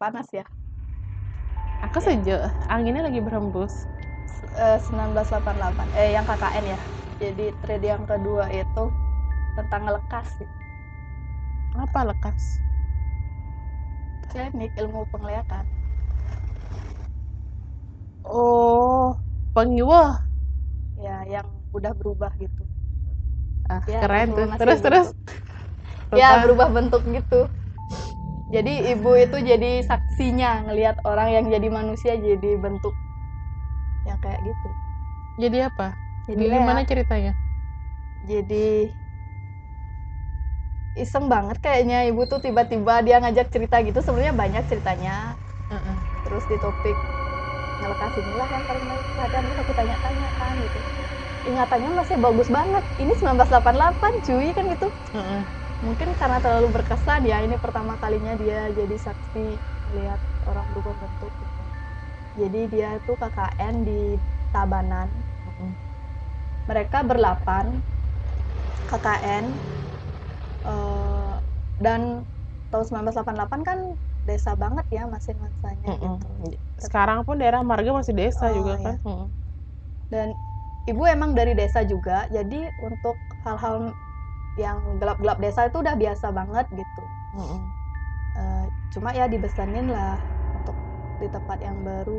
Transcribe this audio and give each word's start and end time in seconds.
panas 0.00 0.28
ya 0.38 0.44
Aku 1.86 1.98
Ya. 2.00 2.06
sejuk, 2.06 2.40
anginnya 2.68 3.02
lagi 3.08 3.20
berhembus. 3.24 3.72
Eh, 4.64 4.78
1988 4.84 5.88
eh 6.00 6.08
yang 6.16 6.24
KKN 6.28 6.64
ya 6.74 6.80
jadi 7.22 7.44
trade 7.60 7.86
yang 7.92 8.04
kedua 8.10 8.44
itu 8.60 8.82
tentang 9.56 9.82
gitu. 10.40 10.54
Apa 11.84 12.00
lekas? 12.08 12.42
teknik 14.32 14.72
ilmu 14.80 15.00
penglihatan 15.12 15.66
Oh, 18.24 19.20
pengiwah. 19.54 20.10
ya 21.04 21.16
yang 21.34 21.48
udah 21.76 21.92
berubah 21.98 22.32
gitu 22.42 22.62
Ah, 23.70 23.82
Ya, 23.88 24.00
keren 24.02 24.28
tuh. 24.36 24.46
transformasi 24.46 24.58
Terus 24.58 24.78
terus. 24.84 25.08
ya 26.20 26.28
berubah 26.42 26.68
bentuk 26.74 27.02
gitu 27.16 27.46
jadi 28.54 28.72
ibu 28.92 29.10
itu 29.24 29.36
jadi 29.50 29.68
saksinya 29.90 30.48
ngelihat 30.66 30.96
orang 31.10 31.28
yang 31.36 31.46
jadi 31.54 31.68
manusia 31.78 32.12
jadi 32.26 32.50
bentuk 32.64 32.94
yang 34.08 34.18
kayak 34.22 34.40
gitu 34.48 34.68
Jadi 35.42 35.56
apa? 35.68 35.84
jadi 36.28 36.44
Gimana 36.54 36.80
ceritanya? 36.90 37.30
jadi 38.28 38.94
iseng 41.02 41.24
banget 41.34 41.56
kayaknya 41.64 41.96
ibu 42.10 42.22
tuh 42.30 42.38
tiba-tiba 42.44 42.94
dia 43.06 43.16
ngajak 43.22 43.46
cerita 43.54 43.76
gitu 43.86 43.98
sebenarnya 44.06 44.34
banyak 44.42 44.62
ceritanya 44.70 45.12
Heeh. 45.70 46.04
terus 46.24 46.44
di 46.50 46.56
topik 46.64 46.96
ngelekas 47.80 48.12
inilah 48.22 48.48
yang 48.54 48.64
paling 48.68 48.84
kadang 49.18 49.44
bisa 49.50 49.62
aku 49.64 49.74
tanya-tanya 49.78 50.26
kan 50.38 50.54
gitu 50.66 50.78
ingatannya 51.48 51.90
masih 52.00 52.16
bagus 52.20 52.48
banget 52.52 52.84
ini 53.02 53.12
1988 53.18 54.12
cuy 54.26 54.48
kan 54.56 54.64
gitu 54.72 54.86
Heeh. 55.14 55.42
mungkin 55.80 56.08
karena 56.20 56.38
terlalu 56.44 56.68
berkesan 56.76 57.24
ya 57.30 57.40
ini 57.46 57.56
pertama 57.56 57.96
kalinya 58.02 58.32
dia 58.36 58.68
jadi 58.78 58.96
saksi 59.06 59.44
lihat 59.96 60.20
orang 60.44 60.66
berubah 60.70 60.94
bentuk 61.02 61.32
gitu. 61.40 61.60
jadi 62.40 62.60
dia 62.72 62.88
tuh 63.06 63.16
KKN 63.20 63.74
di 63.88 64.00
Tabanan 64.52 65.08
Heeh. 65.44 65.72
mereka 66.68 66.98
berlapan 67.10 67.66
KKN 68.88 69.46
eh, 70.64 71.34
dan 71.84 72.00
tahun 72.70 72.84
1988 72.88 73.60
kan 73.68 73.78
desa 74.28 74.52
banget 74.62 74.86
ya 74.96 75.02
masing-masingnya 75.14 75.90
Heeh. 75.90 76.14
gitu 76.52 76.84
Sekarang 76.84 77.18
pun 77.26 77.36
daerah 77.40 77.60
Marga 77.64 77.90
masih 78.00 78.14
desa 78.16 78.46
Oh, 78.48 78.52
juga 78.56 78.72
iya. 78.76 78.92
kan? 78.92 78.96
Heeh. 79.06 79.26
dan 80.12 80.28
ibu 80.90 81.02
emang 81.14 81.30
dari 81.38 81.52
desa 81.60 81.80
juga 81.92 82.28
jadi 82.36 82.56
untuk 82.88 83.16
hal-hal 83.44 83.76
yang 84.62 84.78
gelap-gelap 85.00 85.38
desa 85.44 85.60
itu 85.68 85.78
udah 85.84 85.96
biasa 86.02 86.26
banget 86.38 86.66
gitu. 86.80 87.02
Heeh. 87.32 87.72
Eh, 88.38 88.64
cuma 88.92 89.08
ya 89.18 89.24
dibesanin 89.32 89.86
lah 89.94 90.14
untuk 90.56 90.76
di 91.20 91.26
tempat 91.34 91.58
yang 91.66 91.78
baru. 91.88 92.12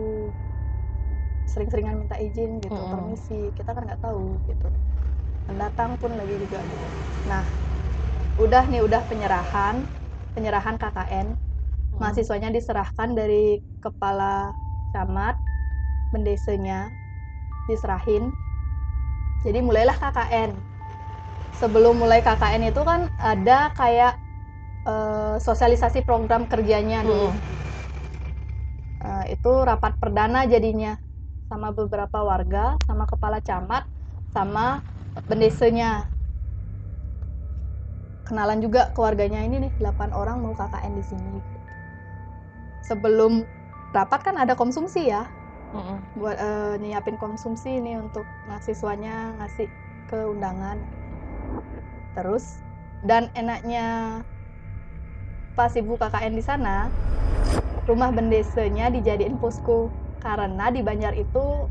Sering-seringan 1.52 1.96
minta 2.02 2.16
izin 2.28 2.52
gitu 2.66 2.82
Mm-mm. 2.82 2.92
permisi 2.92 3.34
kita 3.58 3.70
kan 3.76 3.84
nggak 3.88 4.02
tahu 4.06 4.26
gitu. 4.50 4.66
Pendatang 5.48 5.92
pun 6.02 6.12
lagi 6.20 6.36
juga 6.44 6.60
gitu. 6.72 6.88
Nah 7.30 7.46
udah 8.44 8.64
nih 8.72 8.82
udah 8.88 9.02
penyerahan 9.10 9.76
penyerahan 10.36 10.76
KKN 10.82 11.28
mahasiswanya 12.02 12.50
diserahkan 12.56 13.10
dari 13.20 13.60
kepala 13.84 14.56
camat 14.94 15.36
bendesanya 16.14 16.92
diserahin 17.70 18.34
jadi 19.42 19.60
mulailah 19.62 19.98
KKN 19.98 20.52
sebelum 21.58 21.98
mulai 21.98 22.22
KKN 22.22 22.74
itu 22.74 22.82
kan 22.82 23.10
ada 23.18 23.70
kayak 23.74 24.14
eh, 24.88 25.36
sosialisasi 25.42 26.06
program 26.06 26.46
kerjanya 26.50 27.02
dulu 27.06 27.34
Heeh. 27.34 27.62
Eh, 29.02 29.34
itu 29.34 29.52
rapat 29.66 29.98
perdana 29.98 30.46
jadinya 30.46 30.94
sama 31.50 31.74
beberapa 31.74 32.22
warga 32.22 32.78
sama 32.86 33.10
kepala 33.10 33.42
camat 33.42 33.84
sama 34.30 34.86
bendesanya 35.26 36.06
kenalan 38.30 38.62
juga 38.62 38.94
keluarganya 38.94 39.42
ini 39.42 39.68
nih 39.68 39.72
8 39.82 40.14
orang 40.14 40.38
mau 40.40 40.54
KKN 40.54 40.94
di 40.96 41.04
sini. 41.04 41.34
Sebelum 42.86 43.44
rapat 43.92 44.22
kan 44.22 44.38
ada 44.38 44.54
konsumsi 44.54 45.10
ya 45.10 45.28
Heeh. 45.72 45.98
buat 46.20 46.36
eh, 46.36 46.74
nyiapin 46.80 47.16
konsumsi 47.16 47.80
ini 47.80 47.96
untuk 47.96 48.28
mahasiswanya 48.48 49.40
ngasih 49.40 49.68
ke 50.12 50.20
undangan 50.28 50.76
terus 52.12 52.60
dan 53.02 53.32
enaknya 53.34 54.20
pas 55.56 55.72
ibu 55.76 55.96
KKN 55.96 56.36
di 56.36 56.44
sana 56.44 56.92
rumah 57.88 58.12
bendesanya 58.12 58.92
dijadiin 58.92 59.40
posko 59.40 59.88
karena 60.20 60.70
di 60.70 60.84
Banjar 60.84 61.16
itu 61.16 61.68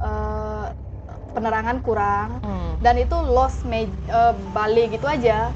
eh, 0.00 0.66
penerangan 1.32 1.78
kurang 1.84 2.40
Hmm. 2.42 2.76
dan 2.80 2.96
itu 2.98 3.14
lost 3.14 3.64
me 3.68 3.84
eh, 3.86 4.34
Bali 4.52 4.88
gitu 4.90 5.04
aja 5.04 5.52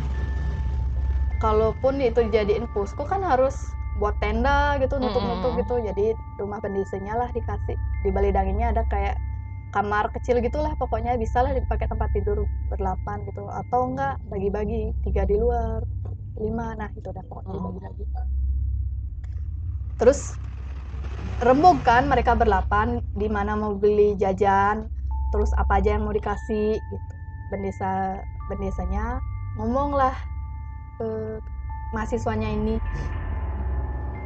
kalaupun 1.37 2.01
itu 2.01 2.25
dijadiin 2.29 2.69
posko 2.73 3.05
kan 3.05 3.21
harus 3.21 3.76
buat 3.97 4.17
tenda 4.21 4.77
gitu 4.81 5.01
nutup-nutup 5.01 5.53
gitu. 5.61 5.75
Jadi 5.81 6.15
rumah 6.37 6.61
pendesanya 6.61 7.17
lah 7.17 7.29
dikasih. 7.33 7.77
Di 7.77 8.11
Bali 8.13 8.31
Danginnya 8.31 8.73
ada 8.77 8.83
kayak 8.85 9.17
kamar 9.73 10.09
kecil 10.15 10.41
gitulah 10.41 10.73
pokoknya 10.79 11.19
bisa 11.21 11.43
lah 11.43 11.53
dipakai 11.53 11.89
tempat 11.91 12.09
tidur 12.13 12.47
berdelapan 12.71 13.25
gitu. 13.27 13.49
Atau 13.49 13.93
enggak 13.93 14.21
bagi-bagi 14.29 14.93
tiga 15.05 15.25
di 15.25 15.37
luar 15.37 15.81
lima. 16.37 16.77
Nah 16.77 16.89
itu 16.93 17.09
udah 17.09 17.25
pokoknya 17.25 17.53
Mm. 17.53 17.57
dibagi-bagi 17.61 18.05
terus 19.97 20.37
rembuk 21.41 21.81
kan 21.81 22.05
mereka 22.05 22.37
berlapan 22.37 23.01
di 23.17 23.29
mana 23.33 23.57
mau 23.57 23.73
beli 23.73 24.13
jajan 24.21 24.89
terus 25.33 25.57
apa 25.57 25.81
aja 25.81 25.97
yang 25.97 26.05
mau 26.05 26.13
dikasih 26.13 26.77
gitu. 26.77 27.15
Bendesa 27.49 28.21
bendesanya 28.53 29.21
ngomong 29.57 29.97
lah 29.97 30.13
ke 31.01 31.41
mahasiswanya 31.97 32.53
ini 32.53 32.77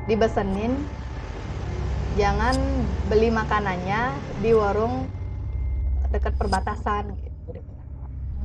dibesenin. 0.09 0.77
Jangan 2.19 2.56
beli 3.06 3.31
makanannya 3.31 4.15
di 4.43 4.50
warung 4.53 5.06
dekat 6.11 6.34
perbatasan 6.34 7.15
gitu. 7.15 7.31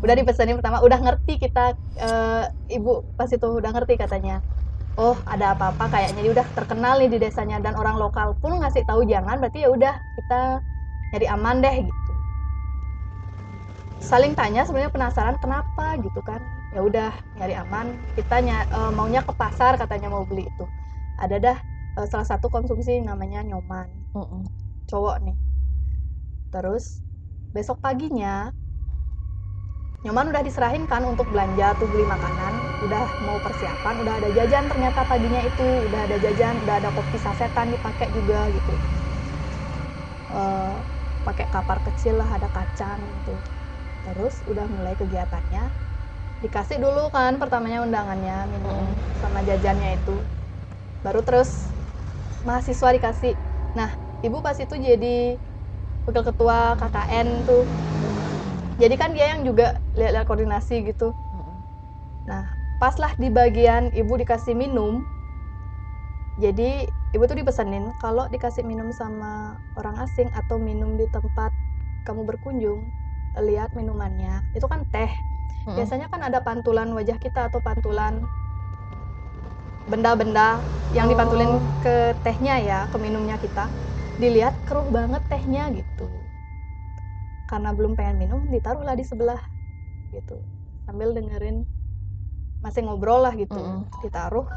Udah 0.06 0.14
dipesenin 0.14 0.62
pertama 0.62 0.86
udah 0.86 1.00
ngerti 1.02 1.42
kita 1.42 1.74
eh, 1.98 2.44
ibu 2.78 3.02
pas 3.18 3.30
itu 3.32 3.42
udah 3.42 3.72
ngerti 3.74 3.98
katanya. 3.98 4.40
Oh 4.96 5.18
ada 5.26 5.58
apa-apa 5.58 5.90
kayaknya. 5.90 6.22
Dia 6.30 6.34
udah 6.40 6.48
terkenal 6.54 7.02
nih 7.02 7.10
di 7.10 7.18
desanya 7.20 7.58
dan 7.60 7.74
orang 7.76 7.98
lokal 7.98 8.38
pun 8.38 8.62
ngasih 8.62 8.86
tahu 8.86 9.04
jangan 9.10 9.42
berarti 9.42 9.66
ya 9.66 9.70
udah 9.74 9.94
kita 10.16 10.62
nyari 11.12 11.28
aman 11.28 11.56
deh 11.60 11.76
gitu. 11.90 12.12
Saling 13.98 14.38
tanya 14.38 14.62
sebenarnya 14.70 14.94
penasaran 14.94 15.36
kenapa? 15.42 15.98
gitu 16.00 16.22
kan. 16.22 16.40
Ya 16.70 16.86
udah 16.86 17.12
nyari 17.42 17.58
aman. 17.58 17.98
Kita 18.14 18.46
eh, 18.46 18.92
maunya 18.94 19.26
ke 19.26 19.34
pasar 19.34 19.82
katanya 19.82 20.14
mau 20.14 20.22
beli 20.22 20.46
itu 20.46 20.70
ada 21.24 21.36
dah 21.46 21.58
eh, 22.00 22.08
salah 22.12 22.28
satu 22.32 22.48
konsumsi 22.56 22.92
namanya 23.10 23.40
nyoman. 23.50 23.90
Heeh. 24.14 24.42
cowok 24.90 25.16
nih. 25.26 25.36
Terus 26.54 26.86
besok 27.56 27.78
paginya 27.86 28.50
nyoman 30.06 30.28
udah 30.32 30.44
diserahin 30.48 30.86
kan 30.92 31.04
untuk 31.12 31.28
belanja 31.34 31.68
tuh 31.80 31.88
beli 31.92 32.06
makanan. 32.14 32.54
Udah 32.86 33.06
mau 33.26 33.38
persiapan 33.46 33.96
udah 34.04 34.14
ada 34.20 34.30
jajan 34.38 34.66
ternyata 34.72 35.02
paginya 35.12 35.42
itu. 35.50 35.68
Udah 35.88 36.02
ada 36.08 36.18
jajan 36.26 36.56
udah 36.64 36.76
ada 36.80 36.90
kopi 36.98 37.18
sasetan 37.26 37.68
dipakai 37.76 38.08
juga 38.18 38.40
gitu. 38.56 38.74
Eh, 40.30 40.76
pakai 41.26 41.46
kapar 41.54 41.78
kecil 41.86 42.14
lah 42.22 42.30
ada 42.38 42.48
kacang 42.56 43.00
gitu. 43.18 43.32
Terus 44.06 44.34
udah 44.52 44.68
mulai 44.76 44.94
kegiatannya. 45.02 45.64
Dikasih 46.44 46.78
dulu 46.84 47.02
kan 47.16 47.34
pertamanya 47.42 47.80
undangannya 47.86 48.36
minum 48.54 48.94
Mm. 48.96 49.18
sama 49.22 49.40
jajannya 49.50 49.90
itu 50.00 50.16
baru 51.06 51.22
terus 51.22 51.50
mahasiswa 52.42 52.90
dikasih. 52.98 53.34
Nah 53.78 53.94
ibu 54.26 54.38
pas 54.46 54.58
itu 54.58 54.74
jadi 54.74 55.38
wakil 56.06 56.24
ketua 56.26 56.78
KKN 56.82 57.28
tuh. 57.46 57.64
Jadi 58.82 58.96
kan 59.00 59.10
dia 59.16 59.26
yang 59.38 59.42
juga 59.48 59.78
lihat-lihat 59.96 60.26
koordinasi 60.28 60.76
gitu. 60.90 61.14
Nah 62.30 62.44
pas 62.82 62.96
lah 63.00 63.14
di 63.22 63.30
bagian 63.30 63.94
ibu 63.94 64.14
dikasih 64.18 64.58
minum. 64.58 65.06
Jadi 66.36 66.84
ibu 67.16 67.24
tuh 67.30 67.38
dipesenin 67.40 67.96
kalau 67.96 68.28
dikasih 68.28 68.68
minum 68.68 68.92
sama 68.92 69.56
orang 69.80 69.96
asing 70.04 70.28
atau 70.36 70.60
minum 70.60 71.00
di 71.00 71.08
tempat 71.08 71.56
kamu 72.04 72.22
berkunjung 72.28 72.92
lihat 73.40 73.72
minumannya. 73.78 74.44
Itu 74.52 74.68
kan 74.68 74.84
teh. 74.92 75.12
Biasanya 75.66 76.12
kan 76.12 76.22
ada 76.28 76.44
pantulan 76.44 76.92
wajah 76.92 77.18
kita 77.18 77.48
atau 77.50 77.64
pantulan 77.64 78.28
benda-benda 79.92 80.48
yang 80.98 81.08
dipantulin 81.12 81.52
Oh. 81.52 81.66
ke 81.84 81.96
tehnya 82.26 82.56
ya 82.70 82.80
ke 82.92 82.98
minumnya 83.06 83.36
kita 83.46 83.66
dilihat 84.22 84.54
keruh 84.68 84.88
banget 84.98 85.22
tehnya 85.32 85.64
gitu. 85.80 86.08
Karena 87.50 87.70
belum 87.78 87.94
pengen 87.98 88.18
minum 88.24 88.40
ditaruhlah 88.54 88.96
di 89.00 89.06
sebelah 89.06 89.42
gitu. 90.16 90.38
Sambil 90.86 91.10
dengerin 91.18 91.58
masih 92.64 92.82
ngobrol 92.86 93.20
lah 93.26 93.34
gitu. 93.42 93.56
Mm-mm. 93.56 93.80
ditaruh. 94.04 94.48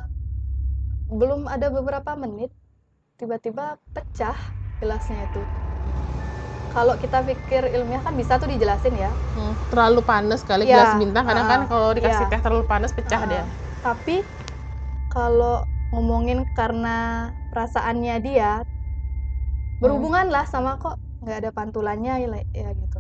Belum 1.09 1.49
ada 1.49 1.67
beberapa 1.73 2.13
menit 2.17 2.51
tiba-tiba 3.21 3.77
pecah 3.97 4.37
gelasnya 4.81 5.27
itu. 5.29 5.43
Kalau 6.69 6.95
kita 7.01 7.25
pikir 7.25 7.63
ilmiah 7.77 8.05
kan 8.05 8.13
bisa 8.13 8.37
tuh 8.37 8.49
dijelasin 8.53 8.95
ya. 8.95 9.11
Hmm, 9.37 9.53
terlalu 9.73 10.01
panas 10.11 10.41
kali 10.45 10.65
Iya, 10.69 10.75
gelas 10.77 10.93
bintang 11.01 11.25
kadang 11.29 11.47
kan 11.53 11.61
ah, 11.65 11.69
kalau 11.71 11.89
dikasih 11.97 12.25
iya. 12.25 12.31
teh 12.33 12.41
terlalu 12.45 12.65
panas 12.73 12.91
pecah 12.97 13.21
Ah, 13.21 13.29
dia. 13.31 13.45
tapi 13.85 14.17
kalau 15.19 15.55
ngomongin 15.91 16.39
karena 16.59 16.97
perasaannya 17.51 18.15
dia 18.27 18.51
berhubungan 19.83 20.27
lah 20.35 20.45
sama 20.53 20.71
kok 20.83 20.95
nggak 21.23 21.37
ada 21.43 21.51
pantulannya 21.59 22.15
ya, 22.23 22.29
ya 22.55 22.71
gitu 22.83 22.99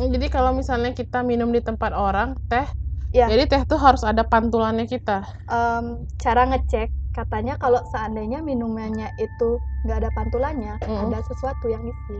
Hmm, 0.00 0.08
jadi 0.16 0.26
kalau 0.32 0.56
misalnya 0.56 0.96
kita 0.96 1.20
minum 1.20 1.52
di 1.52 1.60
tempat 1.60 1.92
orang 1.92 2.32
teh 2.48 2.64
Iya. 3.12 3.26
jadi 3.28 3.44
teh 3.52 3.62
tuh 3.68 3.76
harus 3.76 4.00
ada 4.00 4.22
pantulannya 4.24 4.88
kita 4.88 5.28
Em, 5.44 6.08
cara 6.16 6.42
ngecek 6.48 6.88
katanya 7.12 7.54
kalau 7.60 7.84
seandainya 7.92 8.40
minumannya 8.40 9.12
itu 9.20 9.60
nggak 9.84 9.96
ada 10.00 10.10
pantulannya 10.16 10.74
Mm. 10.80 11.04
ada 11.10 11.18
sesuatu 11.28 11.66
yang 11.68 11.84
isi 11.84 12.16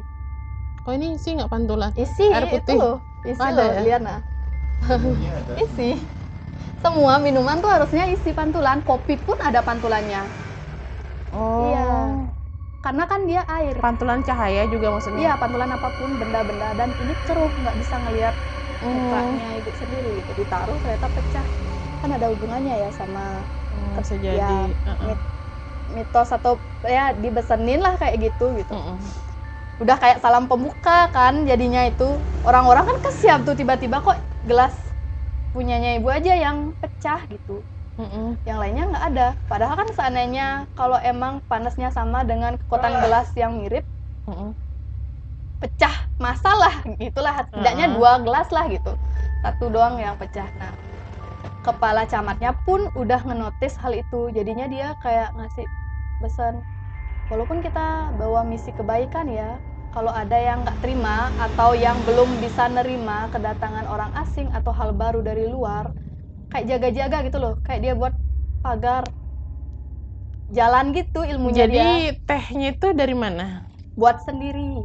oh 0.84 0.92
ini 0.92 1.16
sih 1.16 1.32
nggak 1.36 1.50
pantulan 1.54 1.90
isi 1.96 2.26
Air 2.28 2.44
itu 2.52 2.52
putih. 2.68 2.76
loh 2.76 2.96
isi 3.24 3.40
Ada 3.40 3.54
loh 3.56 3.68
ya? 3.70 3.82
lihat 3.86 4.00
nah 4.04 4.18
isi 5.64 5.88
semua 6.80 7.20
minuman 7.20 7.60
tuh 7.60 7.68
harusnya 7.68 8.08
isi 8.08 8.32
pantulan. 8.32 8.80
Kopi 8.84 9.20
pun 9.20 9.36
ada 9.40 9.60
pantulannya. 9.60 10.22
Oh. 11.30 11.70
Iya. 11.70 11.90
karena 12.80 13.04
kan 13.04 13.20
dia 13.28 13.44
air. 13.44 13.76
Pantulan 13.76 14.24
cahaya 14.24 14.64
juga 14.72 14.88
maksudnya? 14.88 15.20
Iya 15.20 15.32
pantulan 15.36 15.68
apa 15.68 15.88
pun 16.00 16.16
benda-benda. 16.16 16.72
Dan 16.72 16.96
ini 16.96 17.12
keruh 17.28 17.52
nggak 17.52 17.76
bisa 17.76 18.00
ngelihat 18.00 18.34
Hmm. 18.80 18.88
mukanya 18.88 19.48
ibu 19.60 19.70
sendiri. 19.76 20.10
Gitu 20.24 20.32
ditaruh 20.40 20.80
ternyata 20.80 21.06
pecah. 21.12 21.44
Kan 22.00 22.10
ada 22.16 22.26
hubungannya 22.32 22.80
ya 22.80 22.90
sama 22.96 23.44
Hmm, 23.68 24.00
bisa 24.00 24.16
ya, 24.16 24.32
jadi. 24.32 24.72
Heeh. 24.72 25.06
mit- 25.12 25.28
mitos 25.92 26.32
atau 26.32 26.56
ya 26.88 27.12
dibesenin 27.12 27.84
lah 27.84 28.00
kayak 28.00 28.32
gitu 28.32 28.48
gitu. 28.56 28.72
Mm-mm. 28.72 28.96
udah 29.80 29.96
kayak 29.96 30.20
salam 30.20 30.44
pembuka 30.44 31.08
kan 31.12 31.44
jadinya 31.48 31.84
itu. 31.84 32.08
Orang-orang 32.44 32.84
kan 32.84 32.98
kesiap 33.08 33.44
tuh 33.48 33.56
tiba-tiba 33.56 34.00
kok 34.00 34.16
gelas 34.44 34.89
punyanya 35.54 35.98
ibu 35.98 36.08
aja 36.10 36.32
yang 36.44 36.74
pecah 36.80 37.20
gitu. 37.30 37.62
Mm-mm. 38.00 38.40
yang 38.48 38.56
lainnya 38.56 38.84
nggak 38.88 39.04
ada. 39.12 39.26
Padahal 39.44 39.76
kan 39.76 39.88
seandainya 39.92 40.64
kalau 40.72 40.96
emang 41.04 41.44
panasnya 41.50 41.92
sama 41.92 42.24
dengan 42.24 42.56
kekuatan 42.56 42.96
gelas 43.04 43.28
yang 43.36 43.52
mirip 43.60 43.84
Mm-mm. 44.24 44.56
pecah 45.60 45.94
masalah. 46.16 46.80
Gitulah 46.96 47.34
setidaknya 47.44 47.86
Heeh. 47.92 47.96
dua 48.00 48.12
gelas 48.24 48.48
lah 48.48 48.64
gitu. 48.72 48.92
Satu 49.44 49.64
doang 49.68 50.00
yang 50.00 50.16
pecah. 50.16 50.48
Nah 50.56 50.72
kepala 51.60 52.08
camatnya 52.08 52.56
pun 52.64 52.88
udah 52.96 53.20
ngenotis 53.26 53.76
hal 53.82 53.92
itu. 53.92 54.32
Jadinya 54.32 54.66
dia 54.70 54.96
kayak 55.04 55.36
ngasih 55.36 55.66
pesan 56.20 56.64
walaupun 57.28 57.60
kita 57.64 58.12
bawa 58.16 58.44
misi 58.44 58.72
kebaikan 58.72 59.28
ya 59.28 59.60
kalau 59.90 60.14
ada 60.14 60.38
yang 60.38 60.62
nggak 60.62 60.78
terima 60.86 61.34
atau 61.34 61.74
yang 61.74 61.98
belum 62.06 62.38
bisa 62.38 62.70
nerima 62.70 63.26
kedatangan 63.34 63.90
orang 63.90 64.14
asing 64.22 64.46
atau 64.54 64.70
hal 64.70 64.94
baru 64.94 65.18
dari 65.18 65.50
luar 65.50 65.90
kayak 66.50 66.66
jaga-jaga 66.66 67.26
gitu 67.26 67.38
loh. 67.42 67.54
Kayak 67.66 67.80
dia 67.82 67.92
buat 67.98 68.14
pagar 68.62 69.02
jalan 70.50 70.94
gitu 70.94 71.26
ilmunya 71.26 71.66
jadi 71.66 72.14
dia. 72.14 72.22
tehnya 72.26 72.74
itu 72.74 72.94
dari 72.94 73.14
mana? 73.18 73.66
Buat 73.98 74.22
sendiri. 74.22 74.78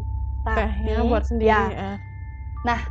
Tehnya 0.45 1.01
Tapi, 1.01 1.09
buat 1.09 1.23
sendiri 1.25 1.49
ya, 1.49 1.97
ah. 2.65 2.81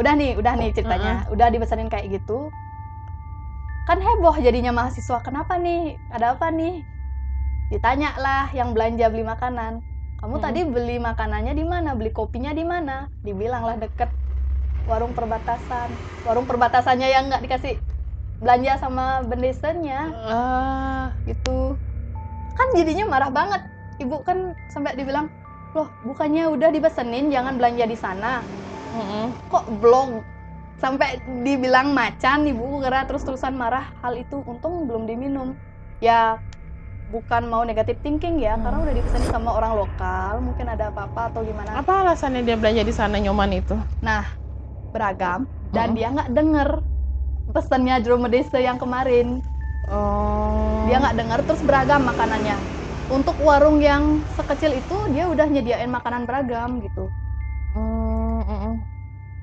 udah 0.00 0.12
nih 0.16 0.32
udah 0.40 0.52
nih 0.56 0.70
ceritanya. 0.72 1.28
Udah 1.28 1.52
dipesanin 1.52 1.88
kayak 1.92 2.20
gitu. 2.20 2.48
Kan 3.84 4.00
heboh 4.00 4.36
jadinya 4.40 4.72
mahasiswa. 4.72 5.20
Kenapa 5.20 5.60
nih? 5.60 5.96
Ada 6.08 6.36
apa 6.36 6.48
nih? 6.48 6.80
Ditanya 7.68 8.16
lah 8.16 8.48
yang 8.52 8.72
belanja 8.72 9.08
beli 9.12 9.24
makanan 9.24 9.91
kamu 10.22 10.38
Mm-mm. 10.38 10.44
tadi 10.46 10.60
beli 10.62 10.96
makanannya 11.02 11.52
di 11.58 11.64
mana? 11.66 11.98
Beli 11.98 12.14
kopinya 12.14 12.54
di 12.54 12.62
mana? 12.62 13.10
Dibilang 13.26 13.66
lah 13.66 13.74
deket 13.74 14.14
warung 14.86 15.18
perbatasan. 15.18 15.90
Warung 16.22 16.46
perbatasannya 16.46 17.10
yang 17.10 17.26
nggak 17.26 17.42
dikasih 17.42 17.74
belanja 18.38 18.78
sama 18.78 19.26
bendesanya 19.26 20.14
Ah, 20.30 21.10
gitu. 21.26 21.74
Kan 22.54 22.68
jadinya 22.78 23.10
marah 23.10 23.34
banget. 23.34 23.62
Ibu 23.98 24.22
kan 24.22 24.54
sampai 24.70 24.94
dibilang 24.94 25.26
loh 25.74 25.90
bukannya 26.06 26.54
udah 26.54 26.70
dipesenin 26.70 27.34
jangan 27.34 27.58
belanja 27.58 27.84
di 27.90 27.98
sana. 27.98 28.38
Mm-mm. 28.94 29.34
kok 29.50 29.64
blog 29.82 30.22
sampai 30.78 31.18
dibilang 31.42 31.96
macan 31.96 32.46
ibu 32.46 32.78
kira 32.78 33.10
terus-terusan 33.10 33.58
marah. 33.58 33.90
Hal 34.06 34.14
itu 34.14 34.38
untung 34.46 34.86
belum 34.86 35.02
diminum. 35.10 35.58
Ya 35.98 36.38
bukan 37.12 37.44
mau 37.44 37.62
negatif 37.62 38.00
thinking 38.00 38.40
ya 38.40 38.56
Hmm. 38.56 38.64
karena 38.64 38.78
udah 38.88 38.94
dipesanin 38.96 39.28
sama 39.28 39.50
orang 39.52 39.72
lokal 39.76 40.40
mungkin 40.40 40.66
ada 40.72 40.88
apa-apa 40.88 41.28
atau 41.28 41.44
gimana. 41.44 41.76
Apa 41.76 42.08
alasannya 42.08 42.40
dia 42.40 42.56
belanja 42.56 42.82
di 42.82 42.94
sana 42.96 43.20
nyoman 43.20 43.52
itu? 43.52 43.76
Nah 44.00 44.24
beragam 44.96 45.44
dan 45.76 45.92
Mm-mm. 45.92 45.96
dia 46.00 46.08
nggak 46.08 46.30
denger 46.32 46.68
pesannya 47.52 48.00
Dromedese 48.00 48.56
yang 48.56 48.80
kemarin. 48.80 49.44
Oh. 49.92 50.88
Dia 50.88 51.04
nggak 51.04 51.16
dengar 51.20 51.38
terus 51.44 51.60
beragam 51.60 52.08
makanannya. 52.08 52.56
Untuk 53.12 53.36
warung 53.44 53.84
yang 53.84 54.24
sekecil 54.32 54.72
itu 54.72 54.96
dia 55.12 55.28
udah 55.28 55.44
nyediain 55.44 55.92
makanan 55.92 56.24
beragam 56.24 56.80
gitu. 56.80 57.12
Mm, 57.76 58.40
mm-mm. 58.40 58.74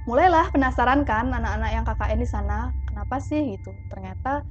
mulailah 0.10 0.50
penasaran 0.50 1.06
kan 1.06 1.30
anak-anak 1.30 1.70
yang 1.70 1.86
KKN 1.86 2.18
di 2.18 2.26
sana 2.26 2.74
kenapa 2.90 3.22
sih 3.22 3.54
gitu. 3.54 3.70
Ternyata 3.94 4.42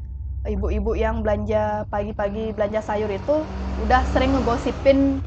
ibu-ibu 0.48 0.96
yang 0.96 1.20
belanja 1.20 1.84
pagi-pagi 1.92 2.56
belanja 2.56 2.80
sayur 2.80 3.10
itu 3.12 3.44
udah 3.84 4.02
sering 4.10 4.32
ngegosipin 4.34 5.20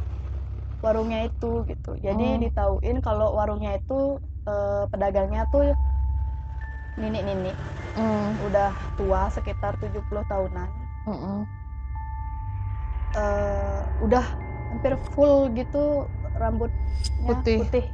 warungnya 0.81 1.29
itu 1.29 1.61
gitu 1.69 1.93
jadi 2.01 2.37
Hmm. 2.37 2.41
ditauin 2.41 2.97
kalau 3.05 3.37
warungnya 3.37 3.77
itu 3.77 4.17
eh, 4.49 4.83
pedagangnya 4.89 5.45
tuh 5.53 5.71
nenek-nenek 6.97 7.55
Mm, 7.91 8.39
udah 8.47 8.71
tua 8.95 9.27
sekitar 9.27 9.75
70 9.83 10.23
tahunan 10.31 10.69
mm-mm. 11.11 11.43
eh, 13.19 13.79
udah 13.99 14.23
hampir 14.71 14.95
full 15.11 15.51
gitu 15.51 16.07
rambutnya 16.39 16.79
Putih. 17.27 17.85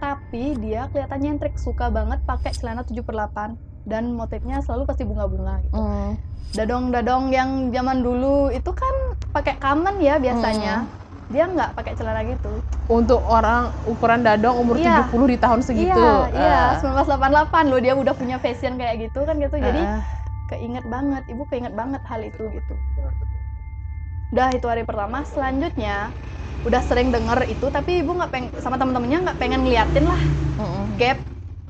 Tapi 0.00 0.56
dia 0.60 0.88
kelihatannya 0.92 1.36
nyentrik 1.36 1.56
suka 1.60 1.88
banget 1.88 2.20
pakai 2.24 2.52
celana 2.56 2.84
7 2.84 3.00
per 3.04 3.16
8 3.16 3.69
dan 3.84 4.12
motifnya 4.12 4.60
selalu 4.60 4.84
pasti 4.84 5.02
bunga-bunga 5.04 5.60
gitu. 5.64 5.74
Mm. 5.74 6.10
Dadong-dadong 6.50 7.24
yang 7.30 7.50
zaman 7.70 8.02
dulu 8.02 8.50
itu 8.50 8.70
kan 8.74 8.94
pakai 9.30 9.54
kamen 9.56 10.02
ya 10.02 10.18
biasanya. 10.18 10.84
Dia 11.30 11.46
nggak 11.46 11.78
pakai 11.78 11.94
celana 11.94 12.26
gitu. 12.26 12.50
untuk 12.90 13.22
orang 13.22 13.70
ukuran 13.86 14.26
dadong 14.26 14.58
umur 14.58 14.74
Iya. 14.74 15.06
70 15.06 15.30
di 15.30 15.38
tahun 15.38 15.62
segitu 15.62 15.94
iya, 15.94 16.26
iya, 16.34 16.60
Ah. 16.74 16.82
1988 16.82 17.70
loh 17.70 17.78
dia 17.78 17.94
udah 17.94 18.18
punya 18.18 18.42
fashion 18.42 18.74
kayak 18.74 19.06
gitu 19.06 19.22
kan 19.22 19.38
gitu. 19.38 19.54
Jadi 19.54 19.78
Ah, 19.78 20.02
keinget 20.50 20.82
banget, 20.90 21.22
ibu 21.30 21.46
keinget 21.46 21.70
banget 21.70 22.02
hal 22.02 22.18
itu 22.18 22.50
gitu. 22.50 22.74
Udah 24.30 24.50
itu 24.50 24.66
hari 24.66 24.82
pertama, 24.82 25.22
selanjutnya 25.22 26.10
udah 26.60 26.82
sering 26.84 27.08
denger 27.08 27.48
itu 27.48 27.72
tapi 27.72 28.04
ibu 28.04 28.12
nggak 28.12 28.30
pengen 28.30 28.50
sama 28.60 28.76
temen-temennya 28.76 29.18
nggak 29.24 29.38
pengen 29.40 29.64
ngeliatin 29.64 30.04
lah 30.04 30.20
mm-mm. 30.60 30.84
gap 31.00 31.16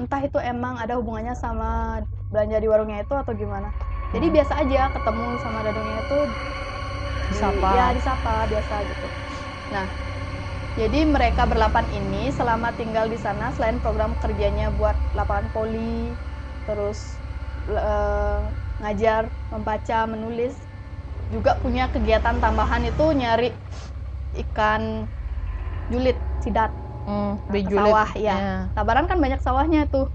entah 0.01 0.21
itu 0.27 0.39
emang 0.51 0.75
ada 0.83 0.95
hubungannya 0.99 1.35
sama 1.45 1.67
belanja 2.33 2.57
di 2.63 2.69
warungnya 2.73 2.99
itu 3.05 3.15
atau 3.23 3.33
gimana 3.43 3.69
jadi 4.15 4.27
Hmm. 4.27 4.35
biasa 4.37 4.53
aja 4.63 4.79
ketemu 4.95 5.25
sama 5.43 5.59
dadongnya 5.67 5.97
itu 6.05 6.15
di- 7.35 7.65
Disapa. 7.65 7.75
ya 7.77 7.83
disapa 7.97 8.31
biasa 8.53 8.75
gitu 8.91 9.07
nah 9.75 9.89
jadi 10.81 10.99
mereka 11.15 11.43
berlapan 11.51 11.87
ini 11.93 12.31
selama 12.39 12.69
tinggal 12.79 13.07
di 13.13 13.19
sana 13.21 13.45
selain 13.57 13.79
program 13.85 14.13
kerjanya 14.23 14.65
buat 14.79 14.97
lapangan 15.19 15.49
poli 15.55 16.17
terus 16.67 16.99
eh, 17.69 18.41
ngajar 18.81 19.23
membaca 19.53 19.99
menulis 20.13 20.53
juga 21.35 21.53
punya 21.63 21.85
kegiatan 21.95 22.37
tambahan 22.45 22.83
itu 22.91 23.05
nyari 23.21 23.47
ikan 24.43 24.83
julit 25.91 26.17
sidat 26.41 26.71
Mm, 27.07 27.33
ke 27.47 27.53
bejulit. 27.53 27.79
sawah 27.81 28.11
ya 28.17 28.37
Ya. 28.41 28.53
Tabaran 28.77 29.07
kan 29.11 29.19
banyak 29.19 29.41
sawahnya 29.43 29.81
tuh. 29.91 30.07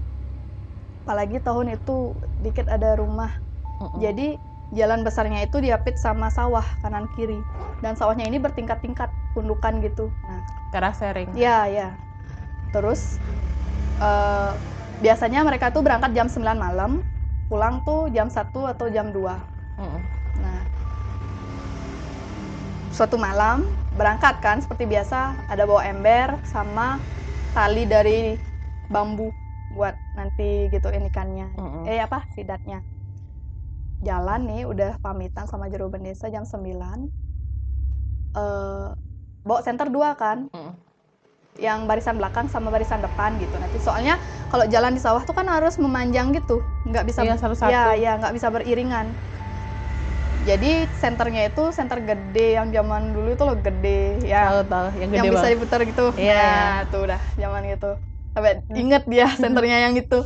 Apalagi 1.06 1.38
tahun 1.38 1.78
itu 1.78 2.18
dikit 2.42 2.66
ada 2.66 2.98
rumah. 2.98 3.30
Mm-mm. 3.78 4.00
Jadi 4.02 4.36
jalan 4.74 5.06
besarnya 5.06 5.40
itu 5.46 5.62
diapit 5.62 5.94
sama 6.02 6.28
sawah 6.34 6.66
kanan 6.82 7.06
kiri. 7.14 7.46
Dan 7.78 7.94
sawahnya 7.94 8.26
ini 8.26 8.42
bertingkat-tingkat 8.42 9.12
gundukan 9.36 9.74
gitu. 9.84 10.10
Nah, 10.26 10.42
teras 10.72 10.98
sharing 10.98 11.30
ya 11.36 11.68
ya. 11.70 11.88
Terus 12.74 13.20
eh, 14.02 14.50
biasanya 14.98 15.40
mereka 15.46 15.70
tuh 15.70 15.82
berangkat 15.86 16.10
jam 16.16 16.26
9 16.26 16.58
malam, 16.58 16.90
pulang 17.46 17.84
tuh 17.86 18.10
jam 18.10 18.26
1 18.32 18.66
atau 18.66 18.86
jam 18.90 19.12
2. 19.14 19.44
Mm-mm. 19.78 20.02
Nah, 20.40 20.66
suatu 22.90 23.16
malam 23.20 23.62
berangkat 23.96 24.34
kan 24.44 24.60
seperti 24.60 24.84
biasa 24.84 25.48
ada 25.48 25.64
bawa 25.64 25.82
ember 25.88 26.36
sama 26.44 27.00
tali 27.56 27.88
dari 27.88 28.36
bambu 28.86 29.32
buat 29.72 29.96
nanti 30.12 30.68
gituin 30.68 31.08
ikannya. 31.08 31.48
Mm-mm. 31.56 31.88
Eh 31.88 31.98
apa 31.98 32.28
sidatnya. 32.36 32.84
Jalan 34.04 34.44
nih 34.44 34.62
udah 34.68 35.00
pamitan 35.00 35.48
sama 35.48 35.72
jero 35.72 35.88
desa 35.88 36.28
jam 36.28 36.44
9. 36.44 37.08
Eh 38.36 38.88
bawa 39.46 39.60
senter 39.64 39.88
dua 39.88 40.12
kan 40.14 40.52
Mm. 40.52 40.74
yang 41.56 41.88
barisan 41.88 42.20
belakang 42.20 42.52
sama 42.52 42.68
barisan 42.68 43.00
depan 43.00 43.40
gitu 43.40 43.56
nanti 43.56 43.80
soalnya 43.80 44.20
kalau 44.52 44.68
jalan 44.68 44.92
di 44.92 45.00
sawah 45.00 45.24
tuh 45.24 45.32
kan 45.32 45.48
harus 45.48 45.80
memanjang 45.80 46.28
gitu 46.36 46.60
nggak 46.84 47.08
bisa 47.08 47.24
Iya, 47.24 47.40
satu-satu. 47.40 47.72
ya 47.72 47.96
ya 47.96 48.12
nggak 48.20 48.34
bisa 48.36 48.52
beriringan 48.52 49.08
jadi 50.46 50.70
senternya 50.94 51.42
itu 51.50 51.62
senter 51.74 51.98
gede 52.00 52.46
yang 52.56 52.68
zaman 52.70 53.02
dulu 53.10 53.28
itu 53.34 53.42
loh 53.42 53.56
gede 53.58 54.22
ya 54.22 54.42
Tahu 54.48 54.60
tahu. 54.70 54.86
Yang 55.02 55.08
gede 55.10 55.18
yang 55.18 55.26
bisa 55.34 55.48
diputar 55.52 55.80
gitu. 55.82 56.04
Iya. 56.14 56.34
nah 56.38 56.70
tuh 56.88 57.00
udah 57.06 57.20
zaman 57.42 57.62
gitu 57.72 57.90
sampai 58.36 58.52
inget 58.76 59.02
dia 59.08 59.26
senternya 59.42 59.78
yang 59.88 59.94
itu. 59.98 60.18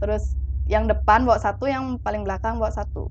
Terus 0.00 0.24
yang 0.68 0.84
depan 0.86 1.24
bawa 1.26 1.38
satu 1.40 1.64
yang 1.66 1.98
paling 2.00 2.22
belakang 2.26 2.56
bawa 2.60 2.72
satu. 2.72 3.10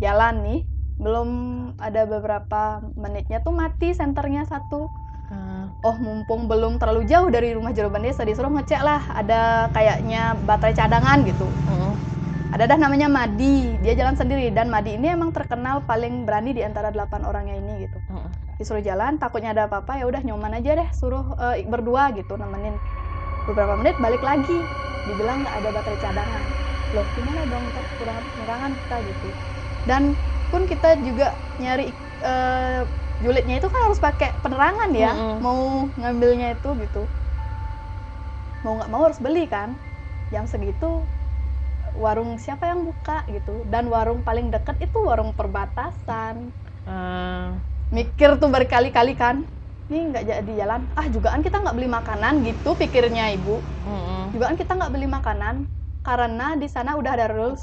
Jalan 0.00 0.34
nih 0.46 0.60
belum 0.98 1.28
ada 1.76 2.02
beberapa 2.06 2.80
menitnya 2.94 3.38
tuh 3.42 3.52
mati 3.52 3.92
senternya 3.92 4.42
satu. 4.48 4.88
Ah, 5.32 5.68
oh 5.82 5.96
mumpung 5.96 6.44
belum 6.50 6.76
terlalu 6.80 7.08
jauh 7.08 7.28
dari 7.32 7.56
rumah 7.56 7.72
Jeroban 7.72 8.04
Desa 8.04 8.22
disuruh 8.22 8.52
ngecek 8.52 8.80
lah 8.84 9.00
ada 9.12 9.68
kayaknya 9.72 10.36
baterai 10.44 10.74
cadangan 10.76 11.18
gitu. 11.24 11.46
Mm. 11.68 12.11
Ada 12.52 12.68
dah 12.68 12.76
namanya 12.76 13.08
Madi. 13.08 13.80
Dia 13.80 13.96
jalan 13.96 14.12
sendiri. 14.12 14.52
Dan 14.52 14.68
Madi 14.68 15.00
ini 15.00 15.08
emang 15.08 15.32
terkenal 15.32 15.88
paling 15.88 16.28
berani 16.28 16.52
di 16.52 16.60
antara 16.60 16.92
delapan 16.92 17.24
orangnya 17.24 17.56
ini 17.56 17.88
gitu. 17.88 17.98
Mm. 18.12 18.30
disuruh 18.60 18.84
jalan 18.84 19.18
takutnya 19.18 19.50
ada 19.50 19.66
apa-apa 19.66 19.98
ya 19.98 20.06
udah 20.06 20.22
nyoman 20.22 20.54
aja 20.54 20.78
deh. 20.78 20.88
Suruh 20.94 21.34
eh, 21.50 21.66
berdua 21.66 22.12
gitu 22.14 22.36
nemenin. 22.36 22.76
Beberapa 23.48 23.74
menit 23.80 23.96
balik 23.98 24.22
lagi. 24.22 24.58
Dibilang 25.08 25.42
nggak 25.42 25.54
ada 25.64 25.68
baterai 25.74 25.98
cadangan. 25.98 26.42
Loh 26.94 27.06
gimana 27.16 27.40
dong 27.48 27.64
kurang 27.98 28.18
penerangan 28.22 28.70
kita 28.76 28.96
gitu. 29.02 29.28
Dan 29.88 30.02
pun 30.52 30.62
kita 30.68 30.88
juga 31.02 31.32
nyari 31.58 31.88
julidnya 33.24 33.58
itu 33.58 33.66
kan 33.66 33.80
harus 33.88 33.98
pakai 33.98 34.30
penerangan 34.44 34.90
ya. 34.94 35.12
Mm-mm. 35.16 35.36
mau 35.42 35.88
ngambilnya 35.98 36.54
itu 36.54 36.70
gitu. 36.86 37.02
Mau 38.62 38.78
nggak 38.78 38.90
mau 38.92 39.02
harus 39.08 39.18
beli 39.18 39.48
kan. 39.50 39.74
Jam 40.30 40.46
segitu 40.46 41.02
warung 41.96 42.36
siapa 42.40 42.68
yang 42.68 42.84
buka 42.88 43.24
gitu. 43.28 43.64
Dan 43.68 43.88
warung 43.92 44.24
paling 44.24 44.48
deket 44.48 44.80
itu 44.80 44.98
warung 45.04 45.32
perbatasan. 45.36 46.52
Ah, 46.88 47.56
mikir 47.92 48.40
tuh 48.40 48.50
berkali-kali 48.50 49.14
kan 49.14 49.46
ini 49.92 50.08
nggak 50.08 50.24
jadi 50.24 50.52
jalan. 50.64 50.80
Ah 50.96 51.06
jugaan 51.12 51.44
kita 51.44 51.60
nggak 51.60 51.76
beli 51.76 51.88
makanan 51.92 52.40
gitu 52.48 52.72
pikirnya 52.80 53.36
ibu. 53.36 53.60
Mm-mm. 53.84 54.32
jugaan 54.32 54.56
kita 54.56 54.72
nggak 54.72 54.92
beli 54.96 55.04
makanan 55.04 55.68
karena 56.00 56.56
di 56.56 56.66
sana 56.66 56.96
udah 56.96 57.12
ada 57.12 57.28
rules. 57.28 57.60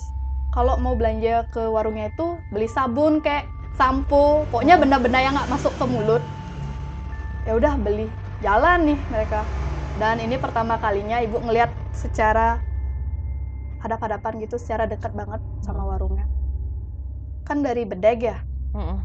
Kalau 0.53 0.77
mau 0.81 0.93
belanja 0.93 1.45
ke 1.49 1.61
warungnya 1.65 2.13
itu 2.13 2.37
beli 2.53 2.69
sabun 2.69 3.17
kayak 3.21 3.49
sampo. 3.73 4.45
Pokoknya 4.53 4.77
benda-benda 4.77 5.19
yang 5.21 5.33
nggak 5.33 5.49
masuk 5.49 5.73
ke 5.73 5.85
mulut. 5.89 6.21
Ya 7.49 7.57
udah 7.57 7.73
beli. 7.81 8.05
Jalan 8.45 8.93
nih 8.93 8.99
mereka. 9.09 9.41
Dan 9.97 10.21
ini 10.21 10.37
pertama 10.37 10.77
kalinya 10.77 11.19
ibu 11.19 11.41
ngelihat 11.41 11.73
secara 11.91 12.61
hadap-hadapan 13.83 14.33
gitu 14.43 14.55
secara 14.63 14.83
dekat 14.91 15.11
banget 15.19 15.41
sama 15.65 15.83
warungnya. 15.91 16.25
Kan 17.47 17.57
dari 17.65 17.83
bedeg 17.91 18.19
ya? 18.29 18.37
Mm-mm. 18.75 18.99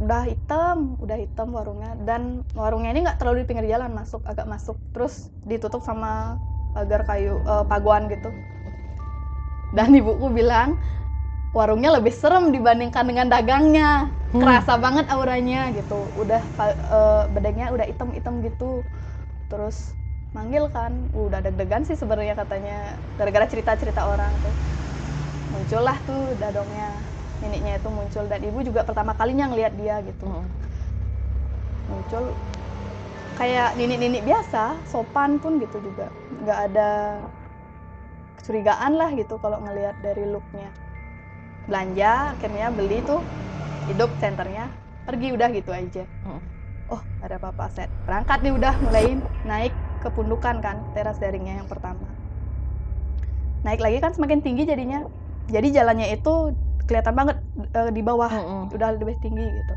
udah 0.00 0.22
hitam, 0.24 0.96
udah 0.96 1.16
hitam 1.20 1.48
warungnya. 1.52 1.92
Dan 2.08 2.40
warungnya 2.56 2.90
ini 2.92 3.00
nggak 3.04 3.18
terlalu 3.20 3.44
di 3.44 3.46
pinggir 3.48 3.66
jalan 3.68 3.92
masuk 3.92 4.24
agak 4.24 4.46
masuk. 4.48 4.76
Terus 4.96 5.28
ditutup 5.44 5.84
sama 5.84 6.40
pagar 6.72 7.04
kayu 7.04 7.36
eh, 7.44 7.64
paguan 7.68 8.08
gitu. 8.08 8.32
Dan 9.70 9.94
ibuku 9.94 10.26
bilang 10.34 10.74
warungnya 11.54 11.98
lebih 11.98 12.14
serem 12.14 12.50
dibandingkan 12.54 13.04
dengan 13.06 13.26
dagangnya. 13.30 14.10
Hmm. 14.30 14.38
kerasa 14.46 14.78
banget 14.78 15.06
auranya 15.10 15.74
gitu. 15.74 16.06
Udah 16.14 16.42
pa- 16.54 16.78
eh, 16.78 17.22
bedengnya 17.34 17.74
udah 17.74 17.86
hitam-hitam 17.90 18.34
gitu. 18.46 18.86
Terus 19.50 19.99
manggil 20.30 20.70
kan. 20.70 20.92
Udah 21.14 21.42
deg-degan 21.42 21.82
sih 21.86 21.98
sebenarnya 21.98 22.38
katanya. 22.38 22.94
Gara-gara 23.18 23.46
cerita-cerita 23.50 24.06
orang 24.06 24.30
tuh. 24.42 24.54
Muncullah 25.54 25.98
tuh 26.06 26.22
dadongnya. 26.38 26.90
Neneknya 27.42 27.82
itu 27.82 27.88
muncul. 27.90 28.24
Dan 28.30 28.40
ibu 28.46 28.58
juga 28.62 28.86
pertama 28.86 29.16
kalinya 29.16 29.50
ngelihat 29.50 29.74
dia 29.78 29.98
gitu. 30.04 30.26
Mm. 30.26 30.46
muncul 31.90 32.30
kayak 33.34 33.74
nenek-nenek 33.74 34.22
biasa 34.22 34.78
sopan 34.86 35.42
pun 35.42 35.58
gitu 35.58 35.82
juga. 35.82 36.06
Nggak 36.46 36.58
ada 36.70 37.18
kecurigaan 38.38 38.94
lah 38.94 39.10
gitu 39.18 39.42
kalau 39.42 39.58
ngelihat 39.58 39.98
dari 39.98 40.22
looknya. 40.22 40.70
Belanja 41.66 42.38
akhirnya 42.38 42.70
beli 42.70 43.02
tuh. 43.02 43.18
Hidup 43.90 44.06
senternya. 44.22 44.70
Pergi 45.02 45.34
udah 45.34 45.48
gitu 45.50 45.74
aja. 45.74 46.06
Mm. 46.22 46.40
oh 46.94 47.02
ada 47.26 47.42
apa-apa 47.42 47.66
set. 47.74 47.90
Berangkat 48.06 48.38
nih 48.46 48.54
udah 48.54 48.74
mulai 48.86 49.18
naik 49.42 49.74
ke 50.00 50.08
pundukan 50.08 50.58
kan 50.58 50.80
teras 50.90 51.20
daringnya 51.20 51.60
yang 51.60 51.68
pertama. 51.68 52.00
Naik 53.60 53.80
lagi 53.80 54.00
kan 54.00 54.16
semakin 54.16 54.40
tinggi 54.40 54.64
jadinya. 54.64 55.04
Jadi 55.46 55.68
jalannya 55.70 56.08
itu 56.10 56.56
kelihatan 56.88 57.12
banget 57.12 57.36
eh, 57.70 57.90
di 57.92 58.00
bawah. 58.00 58.30
Mm-mm. 58.30 58.62
udah 58.72 58.88
lebih 58.96 59.20
tinggi 59.20 59.44
gitu. 59.44 59.74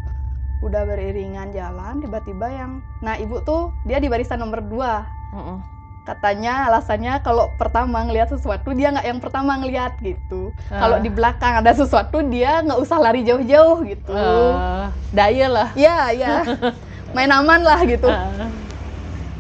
Udah 0.64 0.88
beriringan 0.88 1.52
jalan 1.52 2.00
tiba-tiba 2.00 2.48
yang 2.48 2.72
nah 3.04 3.20
ibu 3.20 3.44
tuh 3.44 3.76
dia 3.84 4.00
di 4.00 4.08
barisan 4.08 4.40
nomor 4.40 4.64
dua. 4.64 5.04
Mm-mm. 5.34 5.60
katanya 6.04 6.68
alasannya 6.68 7.24
kalau 7.24 7.48
pertama 7.56 8.04
ngelihat 8.04 8.28
sesuatu 8.28 8.76
dia 8.76 8.92
nggak 8.92 9.08
yang 9.08 9.24
pertama 9.24 9.56
ngelihat 9.56 9.96
gitu. 10.04 10.52
Kalau 10.68 11.00
Ah. 11.00 11.02
di 11.02 11.08
belakang 11.08 11.64
ada 11.64 11.72
sesuatu 11.72 12.20
dia 12.28 12.60
nggak 12.60 12.76
usah 12.76 13.00
lari 13.00 13.24
jauh-jauh 13.24 13.88
gitu. 13.88 14.12
Ah, 14.12 14.92
daya 15.16 15.48
lah. 15.48 15.70
Ya 15.80 16.12
ya 16.12 16.44
main 17.16 17.32
aman 17.32 17.64
lah 17.64 17.80
gitu. 17.88 18.12
Ah. 18.12 18.52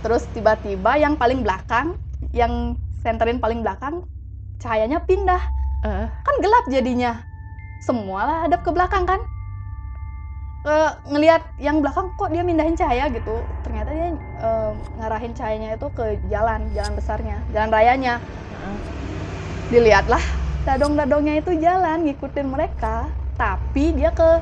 Terus 0.03 0.27
tiba-tiba 0.35 0.99
yang 0.99 1.15
paling 1.15 1.41
belakang 1.41 1.95
yang 2.35 2.75
senterin 3.01 3.39
paling 3.39 3.63
belakang 3.63 4.03
cahayanya 4.59 4.99
pindah. 5.03 5.39
Ah. 5.83 6.07
kan 6.07 6.35
gelap 6.39 6.65
jadinya. 6.71 7.19
Semua 7.83 8.23
lah 8.23 8.37
hadap 8.47 8.63
ke 8.63 8.71
belakang 8.71 9.03
kan. 9.03 9.19
Eh, 10.63 10.91
ngelihat 11.11 11.43
yang 11.59 11.83
belakang 11.83 12.15
kok 12.15 12.31
dia 12.31 12.39
mindahin 12.39 12.79
cahaya? 12.79 13.11
gitu. 13.11 13.35
Ternyata 13.67 13.89
dia 13.91 14.15
eh, 14.15 14.71
ngarahin 14.99 15.35
cahayanya 15.35 15.75
itu 15.75 15.87
ke 15.91 16.19
jalan 16.31 16.71
jalan 16.71 16.93
besarnya 16.95 17.37
jalan 17.51 17.69
rayanya. 17.71 18.23
Ah. 18.63 18.77
dilihatlah 19.67 20.23
dadong-dadongnya 20.63 21.43
itu 21.43 21.51
jalan 21.59 22.07
ngikutin 22.07 22.47
mereka. 22.47 23.11
Tapi 23.35 23.91
dia 23.99 24.15
ke 24.15 24.39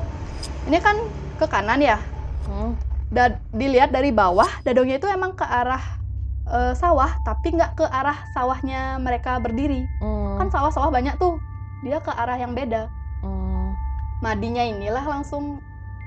ini 0.70 0.78
kan 0.78 0.94
ke 1.42 1.46
kanan 1.50 1.82
ya? 1.82 1.98
Mm. 2.46 2.91
Dan 3.12 3.36
dilihat 3.52 3.92
dari 3.92 4.08
bawah 4.08 4.48
dadongnya 4.64 4.96
itu 4.96 5.06
emang 5.06 5.36
ke 5.36 5.44
arah 5.44 5.84
eh, 6.48 6.72
sawah 6.72 7.12
tapi 7.20 7.52
nggak 7.54 7.76
ke 7.76 7.84
arah 7.84 8.16
sawahnya 8.32 8.96
mereka 8.98 9.36
berdiri 9.38 9.84
Mm. 10.00 10.40
kan 10.40 10.48
sawah-sawah 10.48 10.88
banyak 10.88 11.14
tuh 11.20 11.36
dia 11.84 12.00
ke 12.00 12.10
arah 12.10 12.40
yang 12.40 12.56
beda 12.56 12.88
Mm. 13.22 13.76
Madinya 14.22 14.62
inilah 14.62 15.02
langsung 15.02 15.58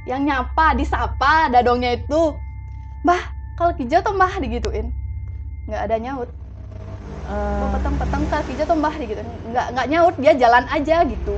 yang 0.05 0.21
nyapa, 0.23 0.77
disapa 0.77 1.49
dadongnya 1.51 1.97
itu. 1.97 2.37
Mbah, 3.03 3.21
kalau 3.57 3.73
hijau 3.75 3.99
tuh 4.05 4.13
mbah 4.13 4.37
digituin. 4.39 4.87
Nggak 5.67 5.81
ada 5.89 5.95
nyaut. 5.99 6.29
Ah. 7.25 7.73
peteng-peteng 7.73 8.23
kalau 8.29 8.43
hijau 8.45 8.65
tuh 8.69 8.77
mbah 8.77 8.95
digituin. 8.95 9.27
Nggak, 9.49 9.67
nggak 9.73 9.87
nyaut, 9.91 10.15
dia 10.21 10.33
jalan 10.37 10.63
aja 10.71 11.03
gitu. 11.03 11.35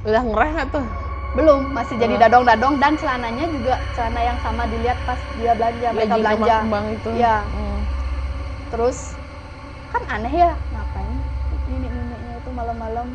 udah 0.00 0.22
ngereh 0.24 0.50
nggak 0.56 0.68
tuh 0.72 0.86
Belum, 1.30 1.70
masih 1.70 1.94
jadi 1.94 2.26
dadong-dadong 2.26 2.82
dan 2.82 2.98
celananya 2.98 3.46
juga 3.54 3.78
celana 3.94 4.20
yang 4.20 4.38
sama 4.42 4.66
dilihat 4.66 4.98
pas 5.06 5.20
dia 5.38 5.54
belanja, 5.54 5.88
mereka 5.94 6.14
Lagi 6.18 6.24
belanja. 6.26 6.56
itu 6.90 7.10
Iya. 7.14 7.36
Mm. 7.46 7.78
Terus 8.74 8.98
kan 9.94 10.02
aneh 10.10 10.34
ya, 10.34 10.52
ngapain 10.74 11.14
nenek-neneknya 11.70 12.34
itu 12.42 12.50
malam-malam 12.50 13.06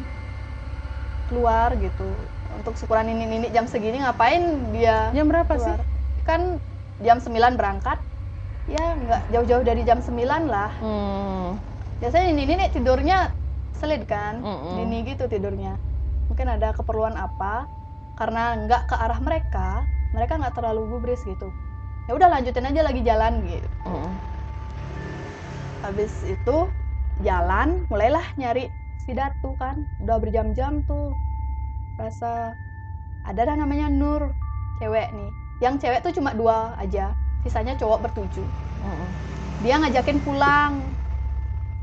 keluar 1.27 1.75
gitu. 1.75 2.07
Untuk 2.55 2.79
syukuran 2.79 3.03
nenek-nenek 3.11 3.51
jam 3.51 3.67
segini 3.67 3.99
ngapain 3.99 4.71
dia 4.71 5.11
jam 5.11 5.27
berapa 5.27 5.53
sih 5.59 5.75
keluar. 5.75 5.83
Kan 6.23 6.41
jam 7.03 7.19
9 7.19 7.59
berangkat. 7.59 7.99
Ya 8.71 8.95
nggak 8.95 9.21
jauh-jauh 9.35 9.63
dari 9.67 9.83
jam 9.83 9.99
9 9.99 10.47
lah. 10.47 10.71
Hmm. 10.79 11.59
Biasanya 11.99 12.31
ini 12.31 12.43
nenek 12.47 12.71
tidurnya 12.71 13.35
selid 13.75 14.07
kan. 14.07 14.39
Mm-mm. 14.39 14.79
Dini 14.79 14.97
gitu 15.03 15.27
tidurnya. 15.27 15.75
Mungkin 16.31 16.47
ada 16.47 16.71
keperluan 16.71 17.19
apa 17.19 17.67
karena 18.15 18.55
nggak 18.63 18.87
ke 18.87 18.95
arah 18.95 19.19
mereka, 19.19 19.83
mereka 20.15 20.39
nggak 20.39 20.55
terlalu 20.55 20.87
gubris 20.87 21.21
gitu. 21.27 21.51
Ya 22.07 22.15
udah 22.15 22.31
lanjutin 22.31 22.63
aja 22.63 22.81
lagi 22.81 23.01
jalan 23.03 23.43
gitu. 23.43 23.69
Mm. 23.83 24.11
Habis 25.83 26.13
itu 26.23 26.57
jalan, 27.21 27.83
mulailah 27.91 28.23
nyari 28.39 28.71
si 29.03 29.11
Datu 29.11 29.59
kan. 29.59 29.83
Udah 29.99 30.17
berjam-jam 30.17 30.81
tuh. 30.87 31.13
Rasa 31.99 32.55
ada 33.27 33.41
dah 33.43 33.55
namanya 33.59 33.91
Nur, 33.91 34.31
cewek 34.79 35.11
nih. 35.11 35.31
Yang 35.59 35.75
cewek 35.87 35.99
tuh 36.03 36.13
cuma 36.15 36.31
dua 36.31 36.75
aja, 36.79 37.11
sisanya 37.43 37.75
cowok 37.75 38.09
bertujuh. 38.09 38.47
Mm. 38.81 39.07
Dia 39.67 39.75
ngajakin 39.83 40.19
pulang. 40.23 40.73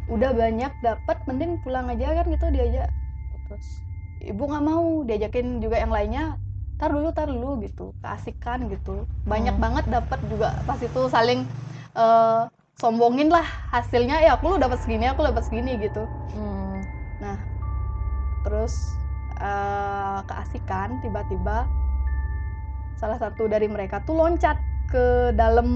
Udah 0.09 0.33
banyak 0.35 0.73
dapat, 0.81 1.17
mending 1.29 1.61
pulang 1.61 1.93
aja 1.93 2.15
kan 2.17 2.27
gitu 2.31 2.47
diajak. 2.49 2.89
Terus 3.49 3.85
ibu 4.31 4.43
nggak 4.49 4.64
mau, 4.71 4.87
diajakin 5.09 5.47
juga 5.64 5.76
yang 5.83 5.93
lainnya. 5.97 6.25
tar 6.81 6.91
dulu 6.91 7.09
tar 7.14 7.31
dulu 7.31 7.62
gitu 7.62 7.95
keasikan 8.02 8.67
gitu 8.67 9.07
banyak 9.23 9.55
Hmm. 9.55 9.62
banget 9.64 9.85
dapat 9.87 10.19
juga 10.26 10.49
pas 10.67 10.75
itu 10.83 11.00
saling 11.14 11.41
eh, 11.95 12.41
sombongin 12.83 13.31
lah 13.31 13.47
hasilnya 13.71 14.19
ya 14.26 14.35
aku 14.35 14.45
lu 14.50 14.57
dapat 14.59 14.79
segini 14.83 15.07
aku 15.07 15.23
dapat 15.23 15.47
segini 15.47 15.79
gitu 15.79 16.11
Hmm. 16.35 16.83
nah 17.23 17.38
terus 18.43 18.75
eh, 19.38 20.19
keasikan 20.29 20.88
tiba-tiba 21.02 21.71
salah 23.00 23.19
satu 23.19 23.43
dari 23.50 23.67
mereka 23.67 24.00
tuh 24.07 24.14
loncat 24.21 24.57
ke 24.91 25.33
dalam 25.35 25.69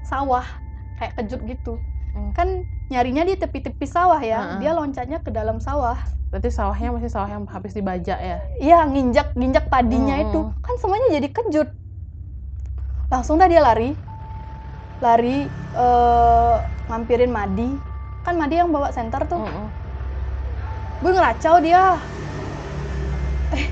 sawah 0.00 0.46
kayak 0.96 1.12
kejut 1.18 1.40
gitu 1.50 1.72
Hmm. 2.16 2.32
kan 2.36 2.48
nyarinya 2.92 3.22
di 3.28 3.34
tepi-tepi 3.36 3.86
sawah 3.96 4.20
ya 4.22 4.38
Heeh. 4.40 4.58
dia 4.62 4.70
loncatnya 4.78 5.18
ke 5.20 5.30
dalam 5.38 5.58
sawah 5.60 5.98
Berarti 6.30 6.50
sawahnya 6.50 6.88
masih 6.96 7.10
sawah 7.14 7.30
yang 7.30 7.44
habis 7.54 7.72
dibajak 7.78 8.18
ya? 8.18 8.36
Iya, 8.58 8.76
nginjak 8.90 9.26
nginjak 9.38 9.64
padinya 9.72 10.14
Mm-mm. 10.18 10.26
itu. 10.26 10.38
Kan 10.64 10.74
semuanya 10.82 11.08
jadi 11.16 11.28
kejut. 11.36 11.68
Langsung 13.12 13.38
dah 13.40 13.48
dia 13.50 13.62
lari. 13.62 13.94
Lari 15.04 15.36
eh 15.82 16.56
ngampirin 16.88 17.30
Madi. 17.36 17.68
Kan 18.24 18.34
Madi 18.40 18.54
yang 18.60 18.70
bawa 18.74 18.88
senter 18.96 19.22
tuh. 19.30 19.40
Mm-mm. 19.40 19.66
Gue 21.02 21.12
ngeracau 21.14 21.56
dia. 21.64 21.82
Eh, 23.54 23.66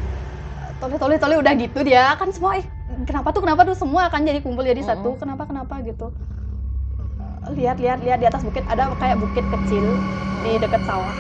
tole 0.81 0.97
tole 1.03 1.17
tole 1.23 1.35
udah 1.43 1.55
gitu 1.63 1.79
dia. 1.89 2.03
Kan 2.21 2.29
semua 2.37 2.53
eh 2.61 2.67
kenapa 3.09 3.29
tuh 3.35 3.43
kenapa 3.45 3.63
tuh 3.69 3.77
semua 3.83 4.03
akan 4.09 4.21
jadi 4.29 4.41
kumpul 4.45 4.65
jadi 4.71 4.83
satu. 4.91 5.09
Mm-mm. 5.09 5.21
Kenapa 5.21 5.43
kenapa 5.51 5.75
gitu. 5.89 6.05
Lihat 7.53 7.77
lihat 7.77 7.99
lihat 8.01 8.19
di 8.25 8.27
atas 8.27 8.41
bukit 8.41 8.65
ada 8.65 8.89
kayak 8.97 9.21
bukit 9.21 9.45
kecil 9.45 9.85
di 10.45 10.53
dekat 10.57 10.81
sawah. 10.89 11.13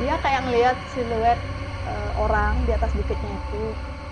Dia 0.00 0.14
kayak 0.24 0.40
ngelihat 0.48 0.76
siluet 0.88 1.38
eh, 1.84 2.10
orang 2.16 2.64
di 2.64 2.72
atas 2.72 2.96
bukitnya 2.96 3.36
itu 3.36 3.62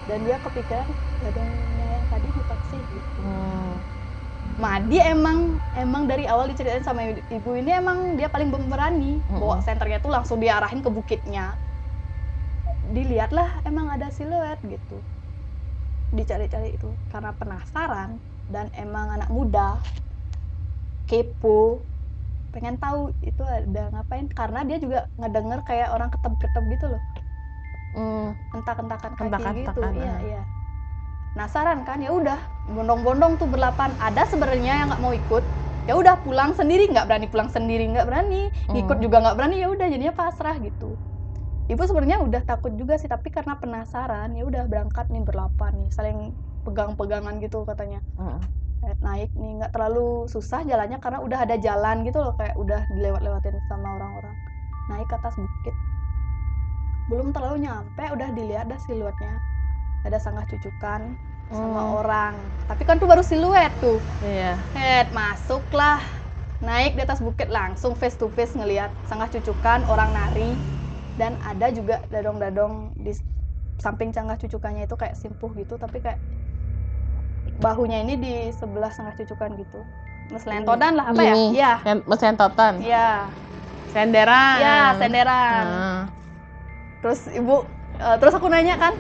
dan 0.05 0.19
dia 0.29 0.37
kepikiran 0.41 0.89
gadangnya 1.25 1.87
yang 1.89 2.05
tadi 2.13 2.29
ditaksi 2.37 2.77
gitu. 2.77 3.21
Hmm. 3.25 3.81
Madi 4.59 4.99
emang 4.99 5.63
emang 5.79 6.11
dari 6.11 6.25
awal 6.27 6.51
diceritain 6.51 6.83
sama 6.83 7.07
ibu 7.07 7.51
ini 7.55 7.71
emang 7.79 8.19
dia 8.19 8.27
paling 8.27 8.51
pemberani 8.51 9.23
bawa 9.31 9.61
Mm-mm. 9.61 9.67
senternya 9.67 9.99
tuh 10.03 10.11
langsung 10.11 10.39
diarahin 10.43 10.83
ke 10.83 10.91
bukitnya 10.91 11.55
dilihatlah 12.89 13.61
emang 13.69 13.87
ada 13.93 14.09
siluet 14.09 14.59
gitu 14.65 15.05
dicari-cari 16.11 16.75
itu 16.75 16.89
karena 17.13 17.31
penasaran 17.37 18.17
dan 18.49 18.73
emang 18.77 19.13
anak 19.13 19.29
muda 19.29 19.77
kepo 21.09 21.81
pengen 22.53 22.77
tahu 22.81 23.13
itu 23.25 23.43
ada 23.45 23.93
ngapain. 23.93 24.27
Karena 24.33 24.65
dia 24.65 24.77
juga 24.81 25.09
ngedenger 25.21 25.61
kayak 25.65 25.89
orang 25.93 26.09
ketep-ketep 26.13 26.65
gitu 26.75 26.87
loh. 26.97 27.03
Hmm. 27.89 28.37
entak-entakan 28.53 29.17
kaki 29.17 29.25
Entak-entakan, 29.33 29.65
gitu 29.65 29.81
iya 29.97 30.13
ah. 30.13 30.21
iya. 30.21 30.43
Penasaran 31.33 31.79
kan? 31.89 31.99
Ya 32.05 32.11
udah 32.13 32.39
bondong-bondong 32.69 33.41
tuh 33.41 33.49
berlapan. 33.49 33.93
Ada 34.01 34.29
sebenarnya 34.29 34.85
yang 34.85 34.89
nggak 34.93 35.03
mau 35.03 35.13
ikut 35.13 35.45
ya 35.89 35.95
udah 35.97 36.15
pulang 36.21 36.53
sendiri. 36.53 36.89
Nggak 36.89 37.07
berani 37.09 37.27
pulang 37.33 37.49
sendiri 37.49 37.85
nggak 37.89 38.07
berani. 38.09 38.53
Ikut 38.77 38.97
Hmm. 39.01 39.05
juga 39.05 39.17
nggak 39.25 39.37
berani 39.41 39.57
ya 39.61 39.69
udah 39.73 39.87
jadinya 39.89 40.15
pasrah 40.17 40.57
gitu. 40.61 40.97
Ibu 41.69 41.85
sebenarnya 41.85 42.25
udah 42.25 42.43
takut 42.49 42.73
juga 42.77 42.97
sih 42.97 43.13
tapi 43.13 43.29
karena 43.29 43.61
penasaran 43.61 44.33
ya 44.33 44.45
udah 44.49 44.65
berangkat 44.65 45.13
nih 45.13 45.21
berlapan 45.21 45.73
nih 45.85 45.91
saling 45.93 46.19
pegang-pegangan 46.67 47.39
gitu 47.43 47.63
katanya. 47.63 48.01
Eh, 48.87 48.95
naik 49.03 49.35
nih 49.35 49.59
nggak 49.59 49.73
terlalu 49.75 50.31
susah 50.31 50.63
jalannya 50.63 51.03
karena 51.03 51.19
udah 51.19 51.39
ada 51.43 51.59
jalan 51.59 52.07
gitu 52.07 52.23
loh 52.23 52.35
kayak 52.39 52.55
udah 52.55 52.87
dilewat-lewatin 52.95 53.59
sama 53.67 53.89
orang-orang. 53.99 54.35
Naik 54.89 55.07
ke 55.11 55.15
atas 55.19 55.35
bukit. 55.35 55.75
Belum 57.11 57.33
terlalu 57.35 57.67
nyampe 57.67 58.05
udah 58.15 58.29
dilihat 58.31 58.71
dah 58.71 58.79
siluetnya. 58.87 59.35
Ada 60.07 60.23
sanggah 60.23 60.47
cucukan 60.47 61.19
sama 61.51 61.81
Hmm. 61.83 61.97
orang. 61.99 62.35
Tapi 62.69 62.83
kan 62.87 63.01
tuh 63.01 63.09
baru 63.09 63.25
siluet 63.25 63.73
tuh. 63.83 63.99
Iya. 64.23 64.55
Head, 64.77 65.11
masuklah. 65.11 65.99
Naik 66.63 66.95
di 66.95 67.03
atas 67.03 67.19
bukit 67.19 67.49
langsung 67.51 67.95
face 67.99 68.19
to 68.19 68.31
face 68.31 68.55
ngelihat 68.55 68.95
sanggah 69.11 69.27
cucukan 69.27 69.89
orang 69.91 70.15
nari. 70.15 70.55
Dan 71.19 71.35
ada 71.43 71.67
juga 71.75 71.99
dadong-dadong 72.15 72.95
di 72.95 73.11
samping 73.79 74.11
canggah 74.15 74.39
cucukannya 74.39 74.87
itu 74.87 74.95
kayak 74.95 75.15
simpuh 75.19 75.51
gitu 75.55 75.79
tapi 75.79 75.99
kayak 75.99 76.19
bahunya 77.59 78.07
ini 78.07 78.15
di 78.17 78.35
sebelah 78.55 78.91
sanggah 78.91 79.15
cucukan 79.15 79.51
gitu. 79.59 79.81
Meslentodan 80.29 80.93
lah 80.95 81.11
apa 81.11 81.23
ya? 81.25 81.35
Gini. 81.35 81.47
iya. 81.57 81.73
Sen- 81.83 82.07
Mesentotan. 82.07 82.75
iya. 82.81 83.27
Senderan. 83.89 84.57
iya 84.61 84.79
senderan. 85.01 85.65
Ah. 85.67 86.03
terus 86.99 87.31
ibu 87.31 87.63
eh, 87.97 88.17
terus 88.19 88.35
aku 88.35 88.51
nanya 88.51 88.75
kan 88.75 88.93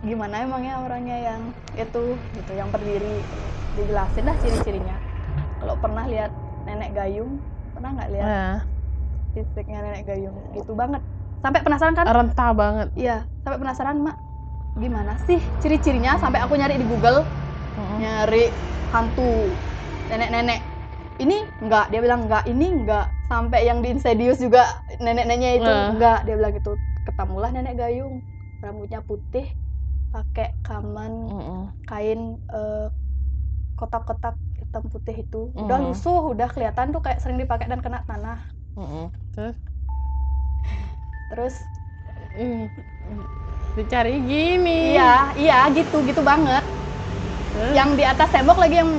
gimana 0.00 0.42
emangnya 0.42 0.80
orangnya 0.80 1.12
yang 1.12 1.40
itu 1.76 2.16
gitu 2.34 2.52
yang 2.52 2.68
berdiri? 2.68 3.20
Dijelasin 3.78 4.26
dah 4.26 4.36
ciri-cirinya. 4.42 4.96
Kalau 5.60 5.76
pernah 5.78 6.04
lihat 6.08 6.32
nenek 6.66 6.96
gayung 6.96 7.38
pernah 7.76 7.94
nggak 7.94 8.08
lihat? 8.10 8.26
Nah, 8.26 8.56
fisiknya 9.30 9.78
nenek 9.86 10.02
gayung 10.08 10.34
gitu 10.52 10.72
banget. 10.74 11.00
Sampai 11.40 11.60
penasaran 11.62 11.94
kan? 11.94 12.04
Rentah 12.04 12.50
banget. 12.52 12.88
iya 12.98 13.24
sampai 13.40 13.58
penasaran 13.60 13.96
mak 14.02 14.16
gimana 14.78 15.18
sih 15.26 15.40
ciri-cirinya 15.58 16.16
sampai 16.16 16.40
aku 16.44 16.54
nyari 16.54 16.78
di 16.78 16.86
Google 16.86 17.26
Mm-mm. 17.76 17.98
nyari 17.98 18.44
hantu 18.90 19.50
nenek-nenek 20.10 20.60
ini 21.20 21.36
enggak 21.60 21.90
dia 21.90 22.00
bilang 22.00 22.26
enggak 22.26 22.44
ini 22.46 22.66
enggak 22.70 23.06
sampai 23.30 23.60
yang 23.66 23.78
di 23.82 23.94
Insidious 23.94 24.38
juga 24.40 24.66
nenek-neneknya 24.98 25.50
itu 25.58 25.70
Nah. 25.70 25.94
enggak 25.94 26.18
dia 26.26 26.34
bilang 26.38 26.52
gitu 26.54 26.72
ketemulah 27.06 27.50
nenek 27.50 27.74
gayung 27.78 28.22
rambutnya 28.60 29.00
putih 29.02 29.46
pakai 30.10 30.50
kaman 30.66 31.12
Mm-mm. 31.30 31.60
kain 31.86 32.20
eh, 32.50 32.88
kotak-kotak 33.78 34.36
hitam 34.58 34.84
putih 34.90 35.16
itu 35.24 35.40
udah 35.56 35.78
Mm. 35.80 35.84
lusuh 35.88 36.34
udah 36.34 36.48
kelihatan 36.50 36.92
tuh 36.92 37.00
kayak 37.00 37.18
sering 37.22 37.38
dipakai 37.38 37.66
dan 37.70 37.80
kena 37.80 38.02
tanah 38.06 38.38
Mm-mm. 38.78 39.08
Terus 39.34 39.56
terus 41.30 41.54
dicari 43.72 44.18
gini. 44.20 44.94
iya 44.94 45.30
iya 45.34 45.58
gitu 45.70 46.02
gitu 46.02 46.20
banget 46.20 46.64
Terus? 47.50 47.72
yang 47.72 47.94
di 47.94 48.02
atas 48.02 48.28
tembok 48.28 48.58
lagi 48.58 48.78
yang 48.78 48.90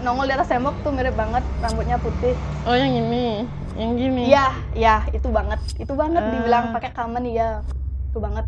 nongol 0.00 0.26
di 0.26 0.34
atas 0.34 0.46
tembok 0.46 0.74
tuh 0.80 0.90
mirip 0.90 1.14
banget 1.14 1.42
rambutnya 1.58 1.94
putih 1.96 2.34
Oh 2.62 2.74
yang 2.74 2.90
ini, 2.92 3.42
yang 3.74 3.94
gini. 3.94 4.22
Iya, 4.28 4.46
iya 4.72 4.94
itu 5.10 5.26
banget, 5.26 5.58
itu 5.76 5.90
banget 5.92 6.22
Ah. 6.22 6.30
dibilang 6.30 6.64
pakai 6.70 6.90
kamen 6.90 7.24
iya, 7.24 7.58
itu 8.06 8.18
banget. 8.18 8.46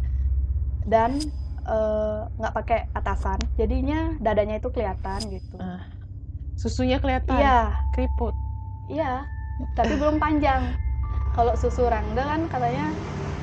Dan 0.83 1.19
eh, 1.65 2.21
nggak 2.33 2.55
pakai 2.55 2.87
atasan, 2.93 3.39
jadinya 3.55 4.15
dadanya 4.19 4.59
itu 4.59 4.69
kelihatan 4.69 5.19
gitu. 5.31 5.57
Ah. 5.59 5.83
Susunya 6.55 6.99
kelihatan. 6.99 7.35
Iya, 7.35 7.75
Keriput. 7.91 8.35
iya, 8.87 9.27
tapi 9.75 9.95
belum 9.95 10.19
panjang. 10.19 10.63
Kalau 11.35 11.55
susu 11.59 11.83
rangda 11.91 12.23
kan 12.23 12.41
katanya 12.47 12.87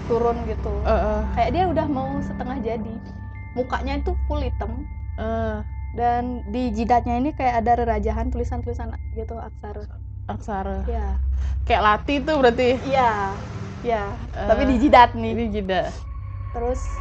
turun 0.08 0.38
gitu. 0.47 0.71
Eh, 0.88 0.91
eh, 0.91 1.21
Kayak 1.36 1.49
dia 1.56 1.63
udah 1.67 1.88
mau 1.91 2.10
setengah 2.23 2.58
jadi. 2.63 2.95
Mukanya 3.51 3.93
itu 3.99 4.12
full 4.27 4.41
hitam 4.47 4.88
eh, 5.19 5.56
dan 5.91 6.23
di 6.47 6.71
jidatnya 6.71 7.19
ini 7.19 7.36
kayak 7.36 7.56
ada 7.63 7.71
rerajahan 7.84 8.32
tulisan-tulisan 8.32 8.95
gitu 9.12 9.36
aksara. 9.36 9.84
aksara. 10.32 10.88
Iya, 10.88 11.19
Kayak 11.67 11.84
lati 11.84 12.15
tuh 12.23 12.36
berarti. 12.39 12.69
iya, 12.88 13.12
iya. 13.84 14.04
Tapi 14.47 14.62
Eh, 14.63 14.69
di 14.71 14.75
jidat 14.88 15.10
nih. 15.19 15.32
Ini 15.36 15.45
jeda. 15.51 15.82
terus 16.51 16.99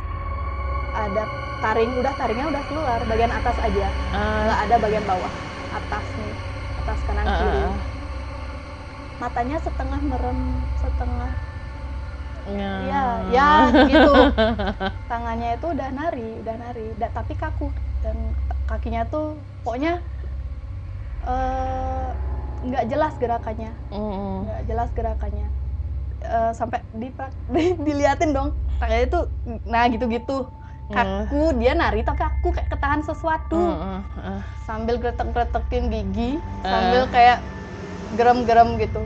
ada 0.94 1.26
taring 1.62 1.92
udah 1.98 2.12
taringnya 2.14 2.46
udah 2.50 2.62
keluar 2.66 2.98
bagian 3.06 3.32
atas 3.34 3.56
aja 3.58 3.86
nggak 4.10 4.60
ada 4.66 4.76
bagian 4.78 5.04
bawah 5.06 5.32
atas 5.70 6.06
nih 6.18 6.34
atas 6.78 6.98
kanan 7.06 7.26
ah, 7.28 7.36
kiri. 7.38 7.89
Matanya 9.22 9.56
setengah 9.60 10.00
merem 10.00 10.40
setengah 10.82 11.32
Ya. 12.48 12.72
ya 12.88 13.04
ya 13.36 13.48
gitu 13.84 14.16
tangannya 15.10 15.60
itu 15.60 15.66
udah 15.76 15.88
nari 15.92 16.40
udah 16.40 16.56
nari 16.56 16.86
da- 16.96 17.12
tapi 17.12 17.36
kaku 17.36 17.68
dan 18.00 18.32
kakinya 18.64 19.04
tuh 19.04 19.44
pokoknya 19.60 20.00
eh, 21.26 22.08
nggak 22.60 22.84
jelas 22.88 23.14
gerakannya 23.16 23.72
nggak 24.44 24.60
jelas 24.68 24.90
gerakannya 24.92 25.48
Eh, 26.20 26.52
sampai 26.52 26.84
di, 26.92 27.08
diliatin 27.86 28.36
dong 28.36 28.52
tangannya 28.76 29.08
itu 29.08 29.20
nah 29.64 29.88
gitu-gitu 29.88 30.52
Ya. 30.90 30.96
kaku 31.22 31.54
dia 31.56 31.72
nari 31.72 32.02
tapi 32.02 32.18
aku 32.20 32.50
kayak 32.50 32.66
ketahan 32.66 33.00
sesuatu. 33.06 33.56
Ah. 33.56 34.42
sambil 34.66 34.98
gretek-gretekin 34.98 35.86
gigi 35.88 36.30
Eh. 36.36 36.66
sambil 36.66 37.02
kayak 37.08 37.38
gerem-gerem 38.10 38.78
gitu 38.78 39.02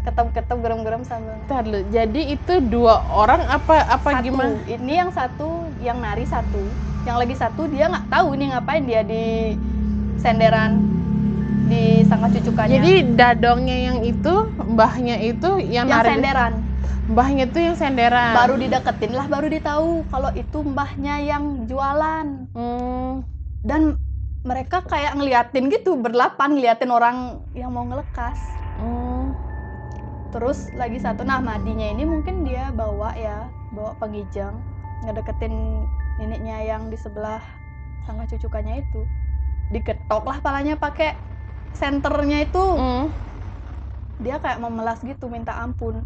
ketep-ketep 0.00 0.58
gerem-gerem 0.60 1.02
sambil 1.02 1.32
Ntar 1.42 1.64
dulu, 1.64 1.80
jadi 1.88 2.20
itu 2.30 2.54
dua 2.62 3.00
orang 3.08 3.40
apa 3.42 3.88
apa 3.88 4.08
satu 4.12 4.22
gimana? 4.22 4.52
ini 4.66 4.92
yang 4.94 5.10
satu 5.10 5.48
yang 5.80 5.96
nari 5.96 6.24
satu 6.24 6.60
yang 7.02 7.16
lagi 7.16 7.32
satu 7.34 7.64
dia 7.66 7.88
nggak 7.88 8.08
tahu 8.08 8.26
ini 8.32 8.44
ngapain 8.50 8.84
dia 8.84 9.00
di 9.00 9.56
senderan 10.18 10.76
di 11.64 12.04
sangka 12.04 12.28
cucukannya 12.30 12.76
Jadi 12.76 12.92
dadongnya 13.16 13.76
yang 13.82 13.98
itu, 14.02 14.34
mbahnya 14.62 15.16
itu 15.18 15.50
yang 15.62 15.88
yang 15.88 16.04
nari. 16.04 16.08
senderan 16.10 16.52
Mbahnya 17.04 17.44
tuh 17.46 17.60
yang 17.62 17.76
senderan. 17.76 18.32
baru 18.34 18.54
dideketin 18.56 19.12
lah 19.12 19.26
baru 19.26 19.46
ditahu 19.46 19.88
kalau 20.08 20.30
itu 20.34 20.58
mbahnya 20.60 21.14
yang 21.18 21.44
jualan 21.64 22.48
Hmm. 22.52 23.24
dan 23.60 23.96
mereka 24.44 24.84
kayak 24.84 25.16
ngeliatin 25.16 25.72
gitu 25.72 25.96
berlapan 25.96 26.52
ngeliatin 26.52 26.92
orang 26.92 27.40
yang 27.56 27.72
mau 27.72 27.88
ngelekas. 27.88 28.36
Hmm. 28.76 29.32
terus 30.34 30.66
lagi 30.74 30.98
satu 30.98 31.22
nah 31.22 31.38
madinya 31.38 31.86
ini 31.94 32.02
mungkin 32.02 32.42
dia 32.42 32.74
bawa 32.74 33.14
ya 33.14 33.46
bawa 33.70 33.94
pengijang 34.02 34.58
ngedeketin 35.06 35.86
neneknya 36.18 36.58
yang 36.66 36.90
di 36.90 36.98
sebelah 36.98 37.40
sangka 38.04 38.36
cucukannya 38.36 38.84
itu. 38.84 39.00
Diketok 39.72 40.28
lah 40.28 40.38
palanya 40.44 40.76
pakai 40.76 41.16
senternya 41.72 42.44
itu. 42.44 42.60
Hmm. 42.60 43.08
dia 44.22 44.38
kayak 44.38 44.62
memelas 44.62 45.00
gitu 45.02 45.26
minta 45.26 45.56
ampun. 45.56 46.04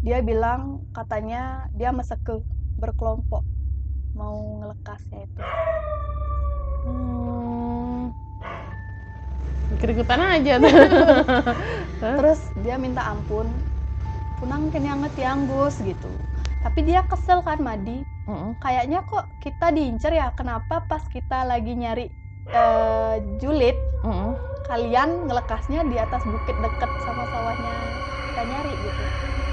Dia 0.00 0.24
bilang 0.24 0.82
katanya 0.96 1.68
dia 1.76 1.92
meseke 1.92 2.40
berkelompok 2.80 3.44
mau 4.14 4.62
ngelekasnya 4.62 5.26
itu 5.26 5.42
Hmm. 6.84 8.12
Ikut-ikutan 9.74 10.20
aja 10.20 10.52
tuh. 10.60 10.70
Terus 12.00 12.40
dia 12.54 12.76
minta 12.78 13.02
ampun 13.08 13.64
punang 14.38 14.68
kene 14.72 14.90
anget 14.92 15.14
yang 15.24 15.46
Gus 15.48 15.78
gitu 15.80 16.10
tapi 16.60 16.80
dia 16.84 17.04
kesel 17.06 17.40
kan 17.46 17.60
Madi 17.62 18.02
Mm-mm. 18.28 18.56
kayaknya 18.60 19.04
kok 19.06 19.30
kita 19.40 19.70
diincer 19.72 20.12
ya 20.16 20.32
kenapa 20.34 20.82
pas 20.84 21.04
kita 21.08 21.46
lagi 21.46 21.72
nyari 21.76 22.06
eh, 22.50 23.16
julid 23.40 23.76
Mm-mm. 24.04 24.32
kalian 24.68 25.28
ngelekasnya 25.28 25.86
di 25.86 25.96
atas 26.00 26.24
bukit 26.26 26.56
deket 26.60 26.90
sama 27.00 27.24
sawahnya 27.30 28.00
kita 28.26 28.42
nyari 28.48 28.74
gitu 28.84 29.04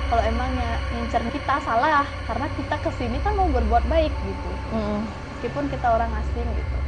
kalau 0.10 0.24
emangnya 0.26 0.84
ngincer 0.92 1.24
kita 1.32 1.62
salah 1.64 2.08
karena 2.28 2.48
kita 2.52 2.76
ke 2.84 2.92
sini 2.92 3.20
kan 3.24 3.36
mau 3.38 3.48
berbuat 3.52 3.86
baik 3.88 4.14
gitu 4.24 4.60
Mm-mm. 4.72 5.08
meskipun 5.32 5.68
kita 5.72 5.88
orang 5.94 6.12
asing 6.20 6.48
gitu 6.58 6.80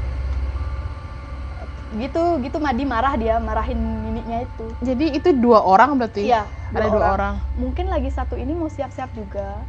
gitu 1.98 2.42
gitu 2.42 2.58
Madi 2.58 2.84
marah 2.84 3.14
dia 3.16 3.38
marahin 3.38 3.78
niniknya 3.78 4.46
itu. 4.50 4.66
Jadi 4.82 5.06
itu 5.18 5.30
dua 5.38 5.62
orang 5.62 5.96
berarti? 5.98 6.26
iya 6.28 6.44
Ada 6.74 6.90
dua 6.90 7.06
orang. 7.14 7.36
mungkin 7.58 7.86
lagi 7.90 8.10
satu 8.10 8.34
ini 8.34 8.54
mau 8.58 8.70
siap-siap 8.70 9.14
juga 9.14 9.62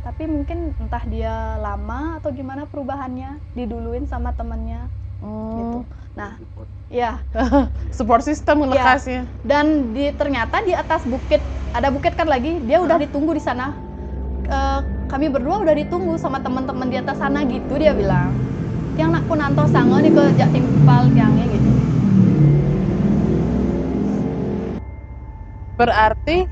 tapi 0.00 0.24
mungkin 0.24 0.72
entah 0.80 1.04
dia 1.04 1.60
lama 1.60 2.16
atau 2.16 2.32
gimana 2.32 2.64
perubahannya 2.64 3.36
diduluin 3.52 4.08
sama 4.08 4.32
temennya. 4.32 4.88
Hmm. 5.20 5.56
gitu. 5.56 5.78
Nah 6.16 6.40
ya 6.88 7.20
Support 7.96 8.24
system 8.24 8.64
ngelekasnya. 8.64 9.28
dan 9.44 9.92
di 9.92 10.08
ternyata 10.16 10.64
di 10.64 10.72
atas 10.72 11.04
bukit 11.04 11.40
ada 11.76 11.92
bukit 11.92 12.16
kan 12.16 12.26
lagi 12.26 12.58
dia 12.64 12.80
udah 12.80 12.96
ditunggu 12.96 13.36
di 13.36 13.42
sana. 13.44 13.72
Eh, 14.50 14.80
kami 15.06 15.30
berdua 15.30 15.62
udah 15.62 15.74
ditunggu 15.76 16.18
sama 16.18 16.40
teman-teman 16.42 16.88
di 16.90 16.96
atas 16.98 17.18
sana 17.20 17.44
gitu 17.46 17.78
dia 17.78 17.94
bilang 17.94 18.30
yang 18.98 19.10
nak 19.14 19.24
kunanto 19.28 19.64
sango 19.70 19.96
di 20.02 20.10
ke 20.16 20.22
jak 20.38 20.50
timpal 20.54 21.02
tiangnya 21.14 21.44
gitu 21.50 21.70
Berarti 25.80 26.44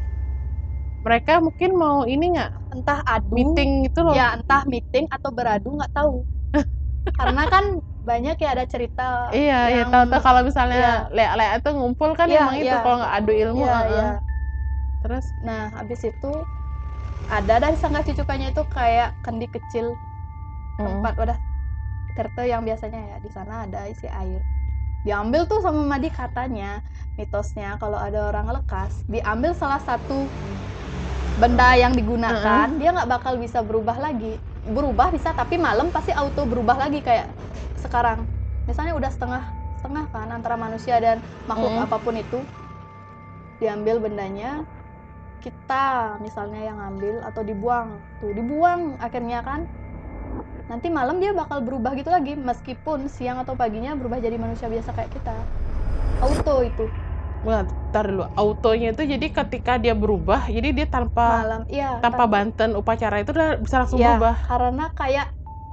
mereka 1.05 1.39
mungkin 1.45 1.71
mau 1.77 2.05
ini 2.09 2.33
nggak? 2.33 2.51
Entah 2.75 3.01
adu. 3.05 3.33
Meeting 3.37 3.71
gitu 3.89 4.01
loh. 4.05 4.15
ya 4.17 4.33
entah 4.37 4.63
meeting 4.65 5.05
atau 5.13 5.31
beradu 5.31 5.69
nggak 5.77 5.93
tahu. 5.93 6.25
Karena 7.19 7.43
kan 7.45 7.65
banyak 8.01 8.37
ya 8.41 8.49
ada 8.57 8.65
cerita. 8.65 9.29
Iya, 9.29 9.59
iya 9.69 9.83
yang- 9.85 9.93
tahu-tahu 9.93 10.23
kalau 10.25 10.41
misalnya 10.49 11.13
lea-lea 11.13 11.61
itu 11.61 11.71
ngumpul 11.77 12.11
kan 12.17 12.27
Iya, 12.33 12.41
emang 12.41 12.57
itu 12.57 12.67
iya. 12.73 12.81
kalau 12.81 12.97
nggak 13.05 13.15
adu 13.21 13.33
ilmu. 13.37 13.63
Iya, 13.65 13.79
iya. 13.93 14.09
Terus? 15.05 15.25
Nah, 15.45 15.63
habis 15.77 16.01
itu 16.09 16.31
ada 17.29 17.55
dari 17.61 17.77
sangga 17.77 18.01
cucukannya 18.01 18.49
itu 18.57 18.63
kayak 18.65 19.09
kendi 19.21 19.47
kecil. 19.53 19.87
Mm, 20.81 21.05
tempat 21.05 21.13
terte 22.19 22.51
yang 22.51 22.67
biasanya 22.67 22.99
ya 22.99 23.17
di 23.23 23.31
sana 23.31 23.63
ada 23.63 23.87
isi 23.87 24.11
air. 24.11 24.43
Diambil 25.07 25.47
tuh 25.47 25.63
sama 25.63 25.87
Madi 25.87 26.11
katanya 26.11 26.83
mitosnya 27.15 27.79
kalau 27.79 27.95
ada 27.95 28.27
orang 28.27 28.51
lekas, 28.51 29.07
diambil 29.07 29.55
salah 29.55 29.79
satu 29.79 30.27
benda 31.39 31.79
yang 31.79 31.95
digunakan, 31.95 32.67
dia 32.75 32.91
nggak 32.91 33.07
bakal 33.07 33.39
bisa 33.39 33.63
berubah 33.63 33.95
lagi. 34.03 34.35
Berubah 34.67 35.15
bisa 35.15 35.31
tapi 35.31 35.55
malam 35.55 35.95
pasti 35.95 36.11
auto 36.11 36.43
berubah 36.43 36.75
lagi 36.83 36.99
kayak 36.99 37.31
sekarang. 37.79 38.27
Misalnya 38.67 38.99
udah 38.99 39.11
setengah 39.15 39.43
setengah 39.79 40.11
kan 40.11 40.29
antara 40.35 40.59
manusia 40.59 40.99
dan 40.99 41.23
makhluk 41.47 41.71
Mm. 41.79 41.85
apa 41.87 41.97
pun 42.03 42.15
itu. 42.19 42.39
Diambil 43.63 44.03
bendanya, 44.03 44.67
kita 45.39 46.19
misalnya 46.19 46.59
yang 46.67 46.79
ambil 46.83 47.23
atau 47.23 47.47
dibuang 47.47 47.95
tuh 48.19 48.35
dibuang 48.35 48.99
akhirnya 48.99 49.41
kan 49.47 49.63
nanti 50.69 50.87
malam 50.89 51.17
dia 51.17 51.33
bakal 51.33 51.59
berubah 51.61 51.97
gitu 51.97 52.09
lagi 52.09 52.37
meskipun 52.37 53.09
siang 53.09 53.41
atau 53.41 53.57
paginya 53.57 53.97
berubah 53.97 54.21
jadi 54.21 54.37
manusia 54.37 54.69
biasa 54.69 54.93
kayak 54.93 55.11
kita 55.11 55.35
auto 56.21 56.63
itu 56.63 56.87
Wah, 57.39 57.63
ntar 57.63 58.11
dulu. 58.11 58.27
Autonya 58.35 58.91
itu 58.91 59.07
jadi 59.07 59.31
ketika 59.31 59.79
dia 59.79 59.95
berubah, 59.95 60.51
jadi 60.51 60.75
dia 60.75 60.91
tanpa 60.91 61.47
malam 61.47 61.63
iya 61.71 62.03
tanpa 62.03 62.27
tapi- 62.27 62.35
banten 62.35 62.71
upacara 62.75 63.23
itu 63.23 63.31
udah 63.31 63.63
bisa 63.63 63.75
langsung 63.79 64.03
iya, 64.03 64.19
berubah. 64.19 64.35
karena 64.43 64.85
kayak 64.91 65.27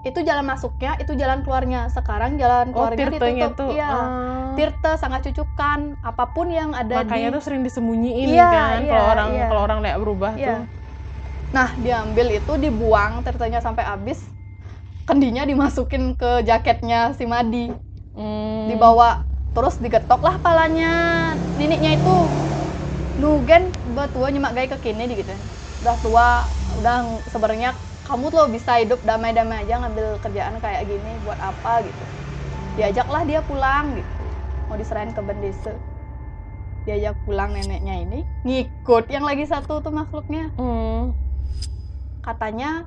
itu 0.06 0.20
jalan 0.22 0.46
masuknya 0.46 0.94
itu 1.02 1.18
jalan 1.18 1.42
keluarnya 1.42 1.90
sekarang 1.90 2.38
jalan 2.38 2.70
Oh, 2.70 2.86
keluarnya 2.86 3.10
tirtanya 3.10 3.50
ditutup 3.50 3.58
tuh. 3.58 3.70
iya 3.74 3.90
ah. 3.90 4.54
tirte 4.54 4.92
sangat 4.96 5.26
cucukan 5.26 5.80
apa 6.00 6.24
pun 6.30 6.48
yang 6.54 6.70
ada 6.72 7.02
Makanya 7.02 7.34
di 7.34 7.36
tuh 7.36 7.42
sering 7.42 7.66
disembunyiin 7.66 8.30
Iya, 8.30 8.46
kan 8.46 8.78
iya, 8.86 8.92
kalau 8.94 9.06
orang 9.10 9.30
iya. 9.34 9.46
kalau 9.50 9.62
orang 9.66 9.80
lihat 9.82 9.98
berubah 9.98 10.32
Iya. 10.38 10.46
tuh. 10.46 10.62
Nah, 11.50 11.70
diambil 11.76 12.28
itu 12.30 12.54
dibuang 12.62 13.26
tirtanya 13.26 13.58
sampai 13.58 13.84
habis. 13.84 14.22
Kendinya 15.06 15.46
dimasukin 15.46 16.18
ke 16.18 16.42
jaketnya 16.42 17.14
si 17.14 17.30
Madi. 17.30 17.70
Hmm. 18.18 18.66
Dibawa 18.66 19.22
terus 19.54 19.78
digetok 19.78 20.26
lah 20.26 20.42
palanya 20.42 20.92
niniknya 21.62 21.96
itu. 21.96 22.18
Nugen 23.22 23.70
betua 23.94 24.28
nyemak 24.34 24.58
gaya 24.58 24.68
ke 24.74 24.78
kini 24.82 25.06
gitu. 25.14 25.32
Udah 25.86 25.96
tua, 26.02 26.30
udah 26.82 26.98
sebenarnya 27.30 27.78
kamu 28.10 28.34
tuh 28.34 28.50
bisa 28.50 28.82
hidup 28.82 29.00
damai-damai 29.06 29.64
aja 29.66 29.82
ngambil 29.86 30.18
kerjaan 30.26 30.58
kayak 30.60 30.90
gini 30.90 31.12
buat 31.22 31.38
apa 31.38 31.86
gitu. 31.86 32.04
Diajaklah 32.76 33.24
dia 33.24 33.40
pulang 33.46 33.94
gitu. 33.94 34.14
Mau 34.68 34.76
diserahin 34.76 35.14
ke 35.14 35.22
bendese. 35.22 35.74
Diajak 36.86 37.18
pulang 37.26 37.54
neneknya 37.54 37.98
ini 37.98 38.22
ngikut 38.46 39.10
yang 39.10 39.26
lagi 39.26 39.46
satu 39.46 39.82
tuh 39.82 39.90
makhluknya 39.90 40.54
Hmm. 40.54 41.18
katanya 42.22 42.86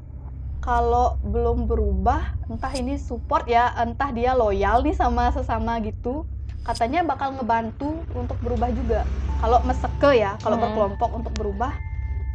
kalau 0.59 1.17
belum 1.23 1.65
berubah 1.65 2.21
entah 2.47 2.73
ini 2.73 2.99
support 2.99 3.47
ya 3.47 3.71
entah 3.79 4.11
dia 4.11 4.35
loyal 4.35 4.83
nih 4.83 4.93
sama 4.93 5.31
sesama 5.31 5.79
gitu 5.81 6.27
katanya 6.67 7.01
bakal 7.01 7.33
ngebantu 7.33 8.05
untuk 8.13 8.37
berubah 8.39 8.69
juga 8.71 9.01
kalau 9.39 9.63
meseke 9.63 10.11
ya 10.15 10.35
kalau 10.39 10.59
Hmm. 10.59 10.65
berkelompok 10.69 11.11
untuk 11.15 11.33
berubah 11.33 11.73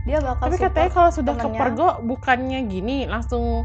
dia 0.04 0.20
bakal 0.20 0.50
Tapi 0.50 0.58
katanya 0.58 0.92
kalau 0.92 1.12
sudah 1.12 1.34
temennya. 1.34 1.52
kepergok 1.54 1.96
bukannya 2.02 2.60
gini 2.68 2.98
langsung 3.06 3.64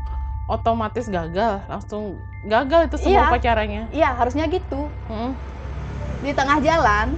otomatis 0.49 1.07
gagal, 1.07 1.61
langsung 1.69 2.17
gagal 2.43 2.89
itu 2.89 2.97
semua 2.97 3.13
Iya. 3.13 3.25
upacaranya. 3.29 3.83
iya 3.91 4.09
harusnya 4.13 4.49
gitu 4.49 4.89
Hmm. 5.07 5.33
di 6.19 6.33
tengah 6.33 6.59
jalan 6.59 7.15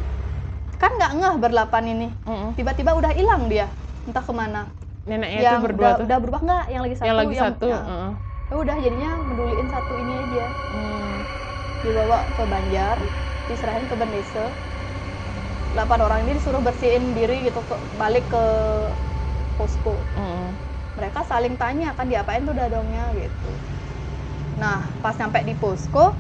kan 0.77 0.91
nggak 0.93 1.13
ngeh 1.15 1.35
berlapan 1.39 1.85
ini 1.89 2.09
Hmm. 2.23 2.53
tiba-tiba 2.55 2.93
udah 2.93 3.13
hilang 3.13 3.49
dia 3.49 3.69
entah 4.03 4.21
ke 4.21 4.33
mana 4.33 4.67
Neneknya 5.09 5.41
yang 5.47 5.59
itu 5.59 5.65
berdua 5.65 5.89
udah, 5.89 5.97
tuh. 5.99 6.05
udah 6.07 6.19
berubah 6.23 6.41
nggak 6.47 6.65
yang 6.73 6.83
lagi 6.85 6.97
satu 7.01 7.09
yang 7.09 7.17
lagi 7.21 7.35
satu. 7.43 7.65
ya, 7.73 7.79
heeh. 7.89 8.11
ya 8.51 8.55
udah 8.63 8.77
jadinya 8.85 9.11
meduliin 9.29 9.69
satu 9.75 9.93
ini 10.03 10.13
aja 10.23 10.45
Hmm. 10.71 11.25
dibawa 11.85 12.19
ke 12.37 12.43
Banjar 12.53 12.99
diserahin 13.49 13.87
ke 13.91 13.95
Bendese 14.01 14.45
delapan 15.71 16.01
orang 16.07 16.19
ini 16.27 16.33
disuruh 16.39 16.63
bersihin 16.63 17.15
diri 17.15 17.47
gitu 17.47 17.63
ke, 17.63 17.75
balik 17.95 18.27
ke 18.31 18.43
posko 19.57 19.95
Hmm. 20.15 20.57
mereka 20.99 21.21
saling 21.25 21.55
tanya 21.63 21.95
kan 21.99 22.07
diapain 22.11 22.43
tuh 22.49 22.55
dadongnya 22.57 23.15
gitu 23.17 23.51
nah 24.59 24.79
pas 25.01 25.15
sampai 25.15 25.47
di 25.49 25.55
posko 25.57 26.13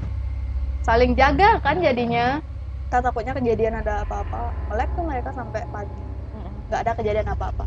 saling 0.87 1.13
jaga 1.21 1.61
kan 1.65 1.77
jadinya 1.81 2.41
kita 2.87 2.99
takutnya 3.07 3.33
kejadian 3.39 3.75
ada 3.81 3.93
apa-apa 4.05 4.37
melek 4.69 4.89
tuh 4.97 5.05
mereka 5.11 5.31
sampai 5.39 5.63
pagi 5.75 6.03
Hmm. 6.33 6.63
nggak 6.69 6.81
ada 6.85 6.93
kejadian 6.99 7.29
apa-apa 7.35 7.65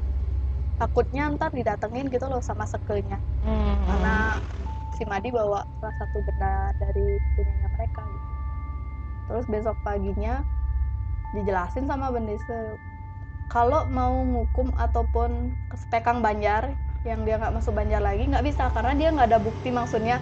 takutnya 0.76 1.30
ntar 1.34 1.54
didatengin 1.54 2.10
gitu 2.10 2.26
loh 2.28 2.42
sama 2.42 2.66
sekelnya 2.66 3.18
Hmm. 3.44 3.78
karena 3.88 4.16
si 4.94 5.04
Madi 5.06 5.30
bawa 5.30 5.66
salah 5.80 5.96
satu 5.98 6.18
benda 6.22 6.54
dari 6.78 7.06
punyanya 7.34 7.70
mereka 7.72 8.02
gitu. 8.04 8.30
Terus 9.24 9.46
besok 9.48 9.78
paginya 9.82 10.44
dijelasin 11.34 11.88
sama 11.88 12.14
Bendese 12.14 12.78
kalau 13.48 13.86
mau 13.90 14.14
ngukum 14.22 14.74
ataupun 14.76 15.30
ke 15.70 15.76
Spekang 15.78 16.22
Banjar 16.22 16.74
yang 17.04 17.24
dia 17.24 17.38
nggak 17.38 17.54
masuk 17.54 17.74
Banjar 17.74 18.02
lagi 18.02 18.28
nggak 18.28 18.46
bisa 18.46 18.70
karena 18.70 18.94
dia 18.94 19.10
nggak 19.10 19.28
ada 19.34 19.40
bukti 19.40 19.70
maksudnya 19.70 20.20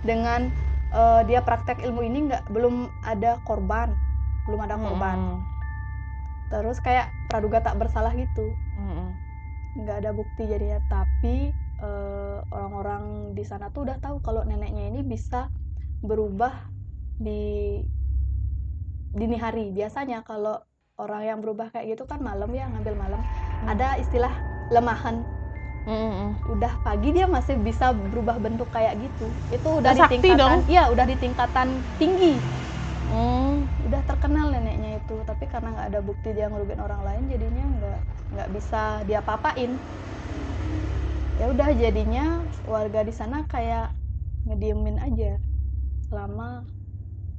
dengan 0.00 0.48
eh, 0.90 1.20
dia 1.26 1.42
praktek 1.42 1.82
ilmu 1.82 2.00
ini 2.02 2.30
nggak 2.30 2.54
belum 2.54 2.86
ada 3.02 3.42
korban 3.42 3.90
belum 4.46 4.60
ada 4.62 4.76
korban 4.78 5.16
Hmm. 5.18 5.38
terus 6.48 6.78
kayak 6.78 7.10
praduga 7.26 7.58
tak 7.58 7.74
bersalah 7.76 8.14
gitu 8.14 8.54
Hmm. 8.74 8.93
Nggak 9.78 9.96
ada 10.04 10.10
bukti 10.14 10.42
jadinya. 10.46 10.80
Tapi 10.86 11.50
eh, 11.82 12.38
orang-orang 12.50 13.34
di 13.34 13.44
sana 13.46 13.70
tuh 13.74 13.86
udah 13.86 13.98
tahu 13.98 14.22
kalau 14.22 14.46
neneknya 14.46 14.90
ini 14.90 15.00
bisa 15.02 15.50
berubah 16.04 16.52
di 17.18 17.78
dini 19.14 19.36
hari. 19.38 19.70
Biasanya 19.70 20.26
kalau 20.26 20.58
orang 20.98 21.22
yang 21.26 21.38
berubah 21.42 21.70
kayak 21.74 21.98
gitu 21.98 22.04
kan 22.06 22.22
malam 22.22 22.50
ya 22.54 22.70
ngambil 22.70 22.94
malam. 22.94 23.20
Hmm. 23.20 23.70
ada 23.70 23.98
istilah 23.98 24.34
lemahan. 24.70 25.22
Mm-mm. 25.84 26.32
udah 26.48 26.80
pagi 26.80 27.12
dia 27.12 27.28
masih 27.28 27.60
bisa 27.60 27.92
berubah 27.92 28.40
bentuk 28.40 28.64
kayak 28.72 28.96
gitu. 29.04 29.28
Itu 29.52 29.68
udah 29.84 29.92
di 29.92 30.16
tingkatan 30.16 30.64
iya 30.64 30.88
udah 30.88 31.04
di 31.04 31.16
tingkatan 31.20 31.68
tinggi. 32.00 32.32
Mm. 33.12 33.68
udah 33.92 34.00
terkenal 34.08 34.48
neneknya 34.48 34.83
itu 35.04 35.20
tapi 35.22 35.44
karena 35.44 35.68
nggak 35.76 35.88
ada 35.92 36.00
bukti 36.00 36.32
dia 36.32 36.48
ngerugiin 36.48 36.80
orang 36.80 37.04
lain 37.04 37.22
jadinya 37.28 37.64
nggak 37.76 37.98
nggak 38.32 38.48
bisa 38.56 38.82
dia 39.04 39.20
papain 39.20 39.76
ya 41.36 41.44
udah 41.52 41.68
jadinya 41.76 42.40
warga 42.64 43.04
di 43.04 43.12
sana 43.12 43.44
kayak 43.44 43.92
ngediemin 44.48 44.96
aja 44.96 45.36
selama 46.08 46.64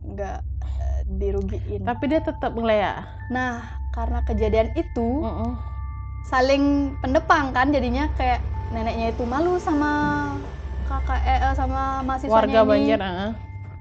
nggak 0.05 0.37
eh, 0.61 0.99
dirugiin 1.09 1.81
Tapi 1.81 2.03
dia 2.05 2.21
tetap 2.21 2.53
ngeliat. 2.53 3.01
nah 3.33 3.65
karena 3.89 4.21
kejadian 4.21 4.69
itu 4.77 5.25
Mm-mm. 5.25 5.57
saling 6.29 6.93
pendepang 7.01 7.49
kan 7.49 7.73
jadinya 7.73 8.05
kayak 8.13 8.45
neneknya 8.69 9.09
itu 9.09 9.23
malu 9.25 9.57
sama 9.57 9.91
kakak 10.85 11.21
eh, 11.25 11.39
eh, 11.49 11.53
sama 11.57 12.05
mahasiswanya 12.05 12.61
Warga 12.61 12.61
ini 12.61 12.69
Banjar. 12.69 12.99
ah. 13.01 13.31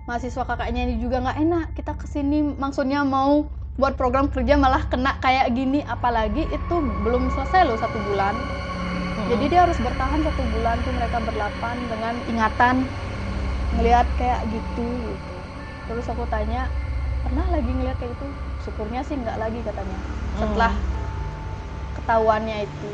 mahasiswa 0.09 0.43
kakaknya 0.45 0.81
ini 0.87 0.95
juga 0.97 1.21
nggak 1.21 1.39
enak 1.43 1.67
kita 1.77 1.93
ke 1.97 2.07
sini 2.07 2.41
maksudnya 2.57 3.05
mau 3.05 3.45
buat 3.75 3.99
program 3.99 4.31
kerja 4.31 4.55
malah 4.55 4.87
kena 4.87 5.19
kayak 5.19 5.51
gini 5.51 5.83
apalagi 5.83 6.47
itu 6.47 6.75
belum 7.03 7.27
selesai 7.35 7.67
loh 7.67 7.75
satu 7.75 7.99
bulan 7.99 8.35
Mm-mm. 8.39 9.27
jadi 9.35 9.45
dia 9.51 9.61
harus 9.67 9.79
bertahan 9.83 10.23
satu 10.23 10.43
bulan 10.47 10.79
tuh 10.87 10.95
mereka 10.95 11.19
berlapan 11.19 11.77
dengan 11.91 12.15
ingatan 12.31 12.87
ngelihat 13.75 14.07
kayak 14.15 14.47
gitu, 14.47 14.87
gitu 14.87 15.35
terus 15.91 16.07
aku 16.07 16.23
tanya 16.31 16.71
pernah 17.27 17.51
lagi 17.51 17.67
ngelihat 17.67 17.99
kayak 17.99 18.15
gitu 18.15 18.27
syukurnya 18.63 19.03
sih 19.03 19.19
nggak 19.19 19.39
lagi 19.43 19.59
katanya 19.67 19.99
setelah 20.39 20.73
ketahuannya 21.99 22.57
itu 22.63 22.91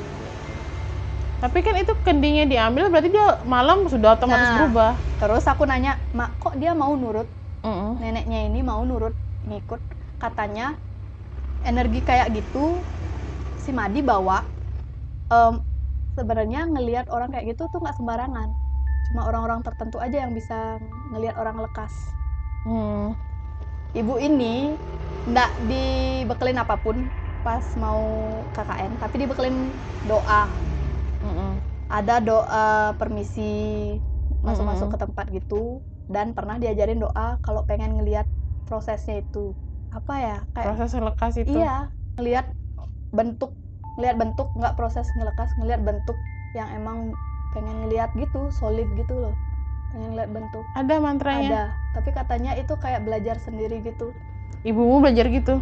Tapi 1.40 1.64
kan 1.64 1.72
itu 1.80 1.96
kendingnya 2.04 2.44
diambil 2.44 2.92
berarti 2.92 3.08
dia 3.08 3.40
malam 3.48 3.88
sudah 3.88 4.12
otomatis 4.12 4.44
Nah. 4.44 4.56
berubah. 4.60 4.92
terus 5.16 5.44
aku 5.44 5.64
nanya 5.64 5.96
mak 6.12 6.36
kok 6.36 6.52
dia 6.56 6.72
mau 6.72 6.92
nurut 6.96 7.28
Mm-mm. 7.64 7.96
neneknya 7.96 8.48
ini 8.48 8.60
mau 8.60 8.80
nurut 8.84 9.12
ngikut 9.48 9.80
katanya 10.22 10.64
energi 11.70 12.00
kayak 12.08 12.28
gitu 12.36 12.58
si 13.62 13.70
Madi 13.78 14.00
bawa 14.10 14.38
em, 15.34 15.54
sebenarnya 16.18 16.60
ngelihat 16.72 17.06
orang 17.14 17.28
kayak 17.32 17.46
gitu 17.52 17.62
tuh 17.72 17.80
nggak 17.82 17.96
sembarangan 17.98 18.50
cuma 19.06 19.20
orang-orang 19.28 19.60
tertentu 19.66 19.96
aja 20.06 20.18
yang 20.24 20.32
bisa 20.38 20.54
ngelihat 21.12 21.36
orang 21.42 21.56
lekas 21.64 21.94
Hmm. 22.64 23.16
ibu 23.98 24.14
ini 24.26 24.44
ndak 25.30 25.50
dibekelin 25.68 26.58
apa 26.64 26.74
pun 26.84 26.96
pas 27.44 27.66
mau 27.84 28.02
KKN 28.54 28.92
tapi 29.02 29.14
dibekelin 29.22 29.56
doa 30.10 30.36
Mm-mm. 31.22 31.62
ada 31.98 32.14
doa 32.28 32.94
permisi 33.00 33.40
masuk-masuk 34.46 34.88
Mm-mm. 34.88 34.96
ke 34.96 34.98
tempat 35.02 35.26
gitu 35.36 35.54
dan 36.14 36.26
pernah 36.36 36.56
diajarin 36.62 36.98
doa 37.04 37.26
kalau 37.44 37.62
pengen 37.68 37.90
ngelihat 38.00 38.26
prosesnya 38.66 39.20
itu 39.22 39.52
apa 39.90 40.14
ya 40.22 40.36
kayak 40.54 40.66
Proses 40.70 40.90
lekas 40.94 41.34
itu. 41.42 41.50
iya 41.50 41.90
ngelihat 42.14 42.46
bentuk 43.10 43.50
ngelihat 43.98 44.16
bentuk 44.22 44.48
nggak 44.54 44.74
proses 44.78 45.06
ngelekas 45.18 45.50
ngelihat 45.58 45.82
bentuk 45.82 46.16
yang 46.54 46.70
emang 46.70 46.98
pengen 47.50 47.86
ngelihat 47.86 48.14
gitu 48.14 48.54
solid 48.54 48.86
gitu 48.94 49.14
loh 49.18 49.34
pengen 49.90 50.14
ngelihat 50.14 50.30
bentuk 50.30 50.64
Ada 50.78 50.94
mantranya. 51.02 51.42
ada 51.42 51.62
tapi 51.90 52.10
katanya 52.14 52.54
itu 52.54 52.74
kayak 52.78 53.02
belajar 53.02 53.36
sendiri 53.42 53.82
gitu 53.82 54.14
Ibumu 54.62 55.00
belajar 55.02 55.26
gitu. 55.32 55.58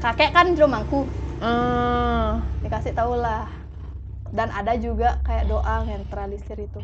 kakek 0.00 0.30
kan 0.32 0.46
romangku 0.56 1.04
Ah. 1.38 2.40
dikasih 2.64 2.96
tahu 2.96 3.14
lah 3.20 3.46
dan 4.34 4.48
ada 4.50 4.74
juga 4.80 5.20
kayak 5.22 5.46
doa 5.46 5.84
netralisir 5.86 6.58
itu 6.58 6.80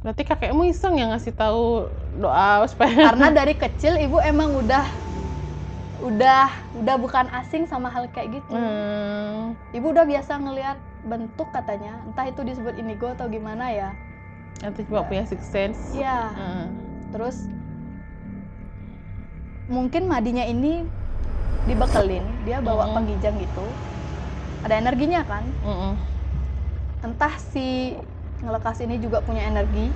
Berarti 0.00 0.22
kakekmu 0.24 0.64
iseng 0.64 0.96
yang 0.96 1.12
ngasih 1.12 1.32
tahu 1.32 1.92
doa 2.16 2.64
supaya 2.64 3.12
karena 3.12 3.28
dari 3.30 3.52
kecil 3.52 3.96
ibu 3.96 4.16
emang 4.18 4.56
udah 4.56 4.84
udah 6.00 6.48
udah 6.74 6.96
bukan 6.96 7.28
asing 7.36 7.68
sama 7.68 7.86
hal 7.86 8.08
kayak 8.08 8.32
gitu 8.34 8.48
Hmm. 8.50 9.52
ibu 9.70 9.92
udah 9.92 10.08
biasa 10.08 10.40
ngelihat 10.40 10.80
bentuk 11.02 11.48
katanya 11.50 12.00
entah 12.02 12.24
itu 12.24 12.40
disebut 12.40 12.72
indigo 12.74 13.08
atau 13.10 13.28
gimana 13.28 13.68
ya 13.68 13.92
Nanti 14.60 14.84
coba 14.84 15.04
punya 15.04 15.24
six 15.24 15.44
sense. 15.44 15.92
iya 15.92 16.32
Hmm. 16.32 16.72
terus 17.12 17.44
mungkin 19.68 20.08
madinya 20.08 20.42
ini 20.42 20.88
dibekelin 21.62 22.24
dia 22.42 22.58
bawa 22.58 22.88
Mm-mm. 22.88 22.96
penggijang 22.96 23.36
gitu 23.36 23.64
ada 24.62 24.74
energinya 24.74 25.20
kan 25.22 25.44
Mm-mm. 25.60 25.92
entah 27.02 27.34
si 27.52 27.96
ngelekas 28.44 28.76
ini 28.84 28.96
juga 29.00 29.20
punya 29.24 29.42
energi 29.46 29.86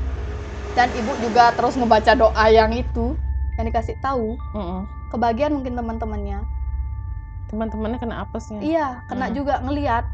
dan 0.77 0.89
ibu 0.93 1.13
juga 1.23 1.55
terus 1.55 1.75
ngebaca 1.79 2.13
doa 2.19 2.45
yang 2.51 2.71
itu 2.75 3.15
yang 3.57 3.67
dikasih 3.71 3.97
tahu 4.03 4.35
Mm-mm. 4.57 4.83
kebagian 5.15 5.55
mungkin 5.55 5.75
teman-temannya 5.79 6.43
Teman-temannya 7.51 7.99
kena 8.03 8.17
apesnya. 8.27 8.59
iya 8.65 9.05
kena 9.07 9.31
Hmm. 9.31 9.37
juga 9.37 9.55
ngeliat 9.63 10.05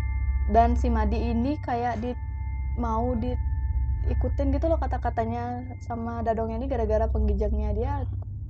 dan 0.53 0.77
si 0.77 0.91
Madi 0.93 1.17
ini 1.33 1.57
kayak 1.63 2.03
di 2.03 2.11
mau 2.77 3.15
diikutin 3.17 4.53
gitu 4.53 4.67
loh 4.69 4.77
kata-katanya 4.77 5.65
sama 5.81 6.21
Dadongnya 6.27 6.59
ini 6.61 6.67
gara-gara 6.69 7.07
penggijangnya 7.09 7.71
dia 7.73 7.93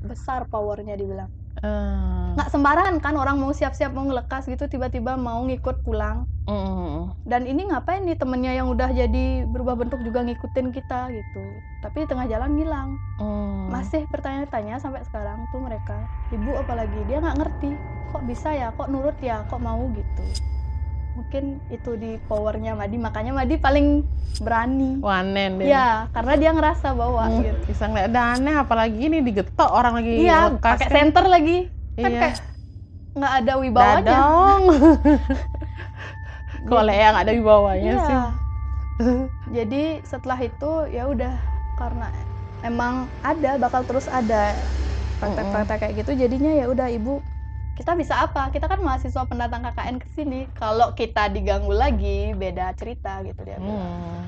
besar 0.02 0.48
powernya 0.48 0.96
dibilang 0.96 1.28
Ah. 1.60 2.32
nggak 2.40 2.48
sembarangan 2.56 2.96
kan 3.04 3.14
orang 3.20 3.36
mau 3.36 3.52
siap-siap 3.52 3.92
mau 3.92 4.08
ngelekas 4.08 4.48
gitu 4.48 4.64
tiba-tiba 4.64 5.20
mau 5.20 5.44
ngikut 5.44 5.84
pulang. 5.84 6.24
Mm-mm. 6.50 7.14
dan 7.30 7.46
ini 7.46 7.68
ngapain 7.70 8.02
nih 8.02 8.18
temennya 8.18 8.50
yang 8.58 8.66
udah 8.74 8.90
jadi 8.90 9.46
berubah 9.46 9.78
bentuk 9.78 10.02
juga 10.02 10.24
ngikutin 10.24 10.72
kita 10.74 11.12
gitu. 11.14 11.44
Tapi 11.84 12.02
di 12.02 12.06
tengah 12.10 12.26
jalan 12.26 12.56
ngilang 12.58 12.90
Mm. 13.20 13.70
masih 13.70 14.02
bertanya-tanya 14.10 14.80
sampai 14.80 15.04
sekarang 15.06 15.46
tuh 15.52 15.60
mereka. 15.62 16.08
Ibu 16.32 16.58
apalagi 16.58 16.98
dia 17.06 17.22
nggak 17.22 17.38
ngerti. 17.38 17.70
Kok 18.10 18.24
bisa 18.26 18.50
ya? 18.50 18.74
Kok 18.74 18.88
nurut 18.90 19.14
ya? 19.22 19.46
Kok 19.46 19.60
mau 19.62 19.84
gitu 19.94 20.24
mungkin 21.16 21.58
itu 21.68 21.90
di 21.98 22.16
powernya 22.30 22.78
Madi 22.78 22.96
makanya 22.96 23.32
Madi 23.34 23.58
paling 23.58 24.06
berani 24.40 25.02
Wanen 25.02 25.60
deh. 25.60 25.66
ya 25.68 26.08
karena 26.14 26.32
dia 26.38 26.50
ngerasa 26.54 26.94
bahwa 26.96 27.24
Hmm, 27.28 27.42
gitu 27.44 27.60
Bisa 27.68 27.84
ngeliat 27.90 28.08
ada 28.14 28.22
aneh 28.38 28.56
apalagi 28.56 28.98
ini 29.10 29.18
digetok 29.20 29.68
orang 29.68 30.00
lagi 30.00 30.10
iya 30.16 30.54
pakai 30.56 30.86
kan. 30.86 30.94
center 30.94 31.24
lagi 31.26 31.66
kan 31.98 32.00
Iya. 32.00 32.20
kayak 32.22 32.36
nggak 33.10 33.32
ada 33.42 33.52
wibawanya. 33.58 34.18
Kok 36.70 36.82
Lea 36.86 37.06
nggak 37.12 37.24
ada 37.26 37.34
wibawanya 37.34 37.90
Iya. 37.90 38.06
sih? 38.06 38.18
jadi 39.50 40.04
setelah 40.04 40.38
itu 40.40 40.70
ya 40.92 41.08
udah 41.08 41.34
karena 41.80 42.06
emang 42.60 43.08
ada 43.24 43.56
bakal 43.56 43.82
terus 43.88 44.06
ada 44.06 44.52
praktek-praktek 45.20 45.78
kayak 45.80 45.94
gitu 46.04 46.12
jadinya 46.16 46.52
ya 46.52 46.68
udah 46.68 46.88
ibu 46.92 47.20
kita 47.80 47.96
bisa 47.96 48.14
apa 48.20 48.52
kita 48.52 48.68
kan 48.68 48.80
mahasiswa 48.84 49.24
pendatang 49.24 49.64
KKN 49.64 49.96
ke 49.96 50.08
sini 50.12 50.38
kalau 50.52 50.92
kita 50.92 51.32
diganggu 51.32 51.72
lagi 51.72 52.36
beda 52.36 52.76
cerita 52.76 53.24
gitu 53.24 53.40
dia 53.40 53.56
bilang. 53.56 53.80
Hmm. 53.80 54.20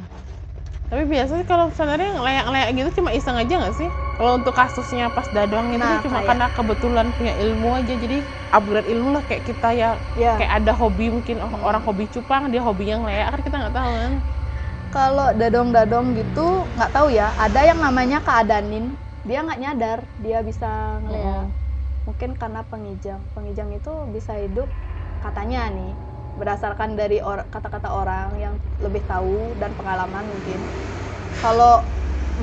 Tapi 0.88 1.08
biasanya 1.08 1.44
kalau 1.48 1.72
sebenarnya 1.72 2.20
ngelayak-ngelayak 2.20 2.68
gitu 2.76 2.88
cuma 3.00 3.10
iseng 3.16 3.36
aja 3.36 3.54
nggak 3.60 3.76
sih? 3.80 3.88
Kalau 4.16 4.32
untuk 4.36 4.52
kasusnya 4.52 5.08
pas 5.08 5.24
dadong 5.32 5.72
itu 5.72 5.80
Nah, 5.80 6.04
cuma 6.04 6.20
kayak- 6.20 6.28
karena 6.28 6.46
kebetulan 6.52 7.06
punya 7.16 7.32
ilmu 7.32 7.68
aja, 7.80 7.94
jadi 7.96 8.18
upgrade 8.52 8.88
ilmu 8.92 9.08
lah 9.16 9.22
kayak 9.24 9.42
kita 9.48 9.68
ya 9.72 9.90
ya 10.12 10.36
kayak 10.36 10.52
ada 10.60 10.72
hobi 10.76 11.08
mungkin 11.08 11.40
oh, 11.40 11.52
orang 11.64 11.80
hobi 11.80 12.04
cupang 12.12 12.52
dia 12.52 12.60
hobinya 12.60 13.00
ngelayak 13.00 13.28
kan 13.32 13.40
kita 13.40 13.56
nggak 13.56 13.74
tahu 13.76 13.92
kan? 13.96 14.12
kalau 14.92 15.32
dadong-dadong 15.32 16.06
gitu 16.12 16.68
nggak 16.76 16.92
tahu 16.92 17.08
ya 17.08 17.32
ada 17.40 17.60
yang 17.64 17.80
namanya 17.80 18.20
keadanin 18.20 18.92
dia 19.24 19.38
nggak 19.40 19.60
nyadar 19.64 19.98
dia 20.20 20.38
bisa 20.44 20.68
ngeliat 21.00 21.48
Mm-mm. 21.48 21.71
Mungkin 22.06 22.30
karena 22.40 22.60
pengijang 22.70 23.20
pengijang 23.34 23.70
itu 23.76 23.90
bisa 24.14 24.32
hidup 24.42 24.68
katanya 25.24 25.58
nih 25.76 25.88
berdasarkan 26.38 26.90
dari 27.00 27.14
or- 27.28 27.46
kata-kata 27.54 27.88
orang 27.98 28.28
yang 28.44 28.54
lebih 28.84 29.02
tahu 29.10 29.30
dan 29.60 29.70
pengalaman 29.78 30.24
mungkin 30.32 30.60
kalau 31.42 31.68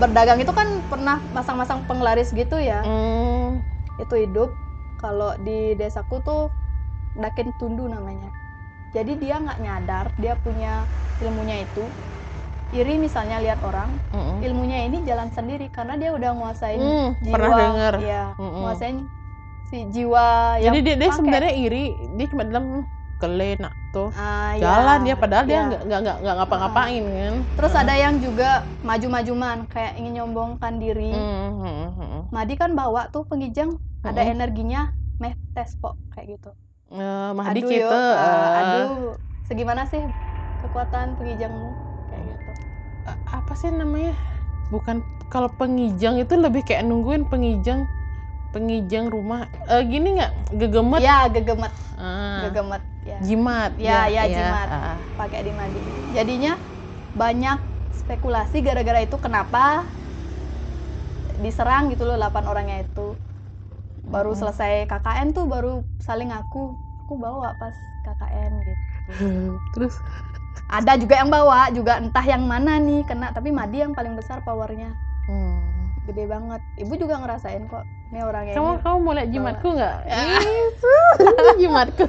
berdagang 0.01 0.39
itu 0.43 0.53
kan 0.59 0.67
pernah 0.91 1.17
masang-masang 1.35 1.79
penglaris 1.89 2.29
gitu 2.39 2.55
ya 2.71 2.75
Hmm. 2.83 3.61
itu 4.01 4.13
hidup 4.23 4.49
kalau 5.01 5.27
di 5.45 5.51
desaku 5.81 6.13
tuh 6.27 6.39
dakin 7.23 7.49
tundu 7.59 7.81
namanya 7.95 8.27
jadi 8.95 9.11
dia 9.21 9.33
nggak 9.43 9.59
nyadar 9.65 10.05
dia 10.23 10.33
punya 10.45 10.67
ilmunya 11.23 11.55
itu 11.65 11.79
iri 12.77 12.91
misalnya 13.05 13.35
lihat 13.45 13.59
orang 13.69 13.89
Mm-mm. 14.13 14.39
ilmunya 14.45 14.77
ini 14.85 14.97
jalan 15.09 15.29
sendiri 15.37 15.63
karena 15.75 15.93
dia 16.01 16.09
udah 16.17 16.29
nguasain 16.37 16.81
Hmm, 16.81 17.07
jiwa 17.27 17.49
pernah 17.49 17.59
denger. 17.59 17.95
ya 18.05 18.13
Mm-mm. 18.39 18.57
nguasain 18.59 18.97
si 19.69 19.75
jiwa 19.93 20.21
yang 20.65 20.75
Jadi 20.75 20.77
dia, 20.85 20.95
dia 21.01 21.11
sebenarnya 21.17 21.51
iri, 21.63 21.77
dia 22.17 22.25
cuma 22.31 22.43
dalam 22.49 22.65
kele 23.19 23.43
nak 23.63 23.73
tuh 23.93 24.07
Ah, 24.21 24.53
jalan 24.61 24.99
ya, 24.99 24.99
dia 25.05 25.15
padahal 25.21 25.45
dia 25.49 25.57
ya. 25.57 25.63
nggak 25.65 25.79
nggak 25.87 25.99
nggak 26.03 26.15
nggak 26.23 26.35
ngapa-ngapain 26.37 27.03
kan 27.19 27.35
Terus 27.55 27.73
ada 27.81 27.93
yang 28.03 28.15
juga 28.25 28.49
maju-majuman 28.87 29.57
kayak 29.71 29.93
ingin 29.99 30.13
nyombongkan 30.17 30.73
diri. 30.83 31.03
Hmm, 31.09 31.59
hmm, 31.61 31.99
hmm. 31.99 32.29
Madi 32.35 32.53
kan 32.61 32.71
bawa 32.79 33.01
tuh 33.13 33.23
pengijang 33.29 33.71
ada 34.09 34.21
Mm-mm. 34.21 34.31
energinya 34.31 34.79
meh 35.21 35.33
tes 35.53 35.69
kok 35.81 35.93
kayak 36.13 36.27
gitu. 36.33 36.49
Eh, 36.91 37.29
Mahdi 37.37 37.59
Aduh, 37.59 37.69
kita 37.69 37.93
yuk, 37.93 37.97
ah, 38.23 38.49
eh, 38.57 38.59
aduh, 38.59 39.17
segimana 39.47 39.81
sih 39.91 40.03
kekuatan 40.61 41.07
pengijangmu 41.17 41.67
kayak 42.09 42.23
gitu. 42.31 42.51
eh, 43.09 43.17
apa 43.37 43.51
sih 43.59 43.69
namanya 43.81 44.11
bukan 44.73 44.97
kalau 45.33 45.49
pengijang 45.59 46.15
itu 46.23 46.33
lebih 46.45 46.61
kayak 46.67 46.83
nungguin 46.89 47.23
pengijang 47.31 47.79
pengijang 48.53 49.07
rumah 49.13 49.45
Eh, 49.69 49.83
gini 49.85 50.17
nggak 50.17 50.31
gegemet 50.57 51.01
Ya, 51.01 51.17
gegemet, 51.29 51.73
Ah, 51.99 52.41
gegemet. 52.47 52.83
Ya. 53.05 53.17
jimat 53.21 53.71
Ya, 53.77 53.99
ya, 54.09 54.23
jimat. 54.27 54.67
ah. 54.69 54.97
pakai 55.19 55.39
di 55.47 55.51
Madi. 55.51 55.79
Jadinya 56.15 56.53
banyak 57.13 57.57
spekulasi 57.93 58.57
gara-gara 58.63 58.99
itu 59.03 59.17
kenapa 59.19 59.83
diserang 61.39 61.87
gitu 61.93 62.03
loh 62.07 62.15
8 62.19 62.43
orangnya 62.51 62.77
itu. 62.83 63.15
Baru 64.09 64.31
Mm. 64.33 64.39
selesai 64.41 64.71
KKN 64.89 65.27
tuh 65.37 65.45
baru 65.45 65.71
saling 66.01 66.29
ngaku, 66.33 66.73
aku 67.05 67.13
bawa 67.19 67.53
pas 67.61 67.75
KKN 68.05 68.51
gitu. 68.65 68.79
terus 69.75 69.95
Ada 70.69 71.01
juga 71.01 71.17
yang 71.21 71.29
bawa, 71.33 71.73
juga 71.73 71.97
entah 71.97 72.25
yang 72.25 72.45
mana 72.45 72.77
nih 72.77 73.01
kena, 73.05 73.33
tapi 73.33 73.49
Madi 73.49 73.81
yang 73.85 73.93
paling 73.97 74.13
besar 74.17 74.41
powernya. 74.45 74.93
hmm. 75.27 75.68
Gede 76.09 76.23
banget. 76.25 76.61
Ibu 76.81 76.93
juga 76.97 77.15
ngerasain 77.21 77.63
kok. 77.69 77.85
Ini 78.09 78.19
orangnya 78.25 78.53
kamu 78.57 78.69
ini. 78.73 78.81
kamu 78.81 78.97
mau 79.05 79.13
lihat 79.13 79.29
jimatku 79.29 79.67
nggak 79.77 79.95
Ya. 80.09 80.21
itu 80.41 80.93
jimatku 81.61 82.05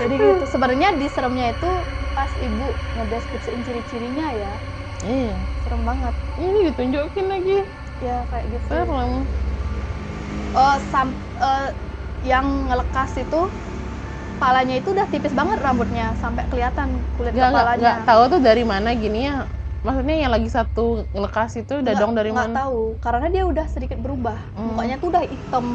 Jadi 0.00 0.14
gitu. 0.16 0.44
Sebenarnya 0.48 0.88
di 0.96 1.06
seremnya 1.12 1.46
itu 1.52 1.70
pas 2.16 2.32
ibu 2.40 2.66
ngedeskripsiin 2.96 3.60
ciri-cirinya 3.60 4.26
ya. 4.32 4.52
iya 5.04 5.36
Serem 5.60 5.82
banget. 5.84 6.14
ini 6.40 6.58
ditunjukin 6.72 7.26
lagi 7.28 7.58
Ya 8.00 8.24
kayak 8.32 8.44
gitu. 8.56 8.66
serem 8.72 9.28
Oh, 10.56 10.76
sam 10.90 11.14
eh, 11.38 11.68
yang 12.26 12.46
ngelekas 12.68 13.10
itu 13.22 13.40
kepalanya 14.40 14.74
itu 14.80 14.88
udah 14.96 15.06
tipis 15.12 15.36
banget 15.36 15.58
rambutnya 15.60 16.16
sampai 16.16 16.48
kelihatan 16.48 16.88
kulit 17.20 17.32
nggak 17.36 17.52
kepalanya. 17.52 17.80
nggak 17.80 17.98
tahu 18.08 18.22
tuh 18.32 18.40
dari 18.40 18.64
mana 18.64 18.90
gini 18.96 19.20
ya 19.28 19.59
maksudnya 19.86 20.16
yang 20.22 20.32
lagi 20.34 20.48
satu 20.52 21.08
ngelekas 21.14 21.50
itu 21.62 21.74
dadong 21.80 22.12
dari 22.18 22.30
nggak 22.30 22.48
mana 22.52 22.58
tahu 22.60 22.80
karena 23.00 23.26
dia 23.34 23.42
udah 23.48 23.66
sedikit 23.66 23.98
berubah. 23.98 24.36
Hmm. 24.54 24.66
Mukanya 24.76 24.96
tuh 25.00 25.08
udah 25.12 25.22
hitam. 25.24 25.66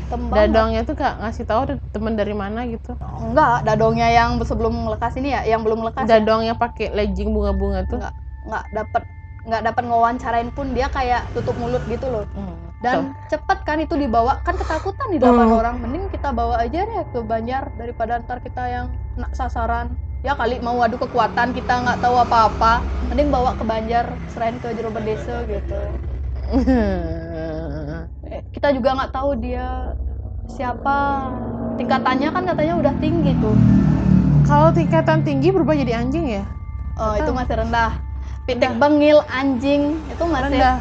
Hitam 0.00 0.20
banget. 0.32 0.38
dadongnya 0.48 0.80
tuh 0.88 0.94
gak 0.96 1.14
ngasih 1.20 1.44
tahu 1.44 1.60
temen 1.92 2.14
dari 2.16 2.34
mana 2.34 2.60
gitu 2.64 2.90
Enggak, 3.20 3.56
dadongnya 3.68 4.08
yang 4.10 4.30
sebelum 4.42 4.74
ngelekas 4.86 5.12
ini 5.20 5.28
ya, 5.36 5.40
yang 5.44 5.60
belum 5.60 5.78
ngelekas. 5.84 6.04
ya. 6.08 6.10
dadongnya 6.18 6.54
pakai 6.56 6.86
legging 6.94 7.30
bunga-bunga 7.36 7.80
tuh 7.84 7.98
Enggak, 8.00 8.14
enggak 8.46 8.64
dapat 8.72 9.02
nggak 9.40 9.62
dapat 9.72 9.82
ngewawancarain 9.88 10.48
pun 10.52 10.66
dia 10.76 10.86
kayak 10.92 11.32
tutup 11.32 11.56
mulut 11.56 11.80
gitu 11.88 12.06
loh. 12.12 12.24
Hmm. 12.36 12.68
Dan 12.80 13.12
cepet 13.28 13.58
kan 13.64 13.76
itu 13.80 13.94
dibawa 13.96 14.40
kan 14.44 14.56
ketakutan 14.56 15.08
di 15.12 15.18
delapan 15.20 15.46
Hmm. 15.48 15.58
orang. 15.60 15.74
Mending 15.84 16.04
kita 16.12 16.28
bawa 16.32 16.60
aja 16.64 16.80
deh 16.84 17.00
ke 17.12 17.18
Banjar 17.24 17.72
daripada 17.76 18.20
ntar 18.20 18.38
kita 18.44 18.62
yang 18.68 18.86
kena 19.16 19.28
sasaran. 19.36 19.86
Ya 20.26 20.32
kali 20.36 20.60
mau 20.60 20.76
adu 20.84 20.96
kekuatan 21.00 21.48
kita 21.56 21.72
nggak 21.84 21.98
tahu 22.04 22.16
apa-apa. 22.20 22.72
Mending 23.08 23.28
bawa 23.32 23.56
ke 23.56 23.64
Banjar 23.64 24.06
serain 24.28 24.56
ke 24.60 24.68
jero 24.76 24.92
desa 25.00 25.34
gitu. 25.48 25.80
Eh, 28.28 28.42
Kita 28.52 28.68
juga 28.76 28.88
nggak 28.96 29.12
tahu 29.16 29.30
dia 29.40 29.96
siapa. 30.44 30.98
Tingkatannya 31.80 32.28
kan 32.34 32.44
katanya 32.44 32.74
udah 32.76 32.94
tinggi 33.00 33.32
tuh. 33.40 33.56
kalau 34.44 34.70
tingkatan 34.74 35.22
tinggi 35.24 35.48
berubah 35.54 35.74
jadi 35.76 36.00
anjing 36.00 36.26
ya 36.28 36.44
Oh 37.00 37.16
itu 37.16 37.30
Tahu. 37.32 37.38
masih 37.40 37.54
rendah. 37.56 37.90
Pitik 38.44 38.72
bengil, 38.76 39.18
anjing 39.32 39.82
itu 40.10 40.24
masih 40.28 40.44
rendah 40.52 40.76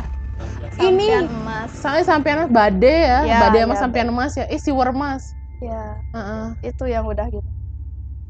ini 0.84 1.08
emas. 1.32 1.72
soalnya 1.80 2.06
sampean 2.08 2.40
bade 2.52 2.96
ya, 3.08 3.20
Ya, 3.30 3.40
bade 3.40 3.58
sama 3.64 3.76
ya, 3.76 3.80
sampean 3.80 4.10
emas 4.12 4.34
ya 4.36 4.46
eh 4.50 4.60
si 4.60 4.72
mas 4.74 5.24
Ya 5.62 6.02
Heeh. 6.16 6.56
itu 6.66 6.84
yang 6.90 7.06
udah 7.12 7.28
gitu. 7.36 7.50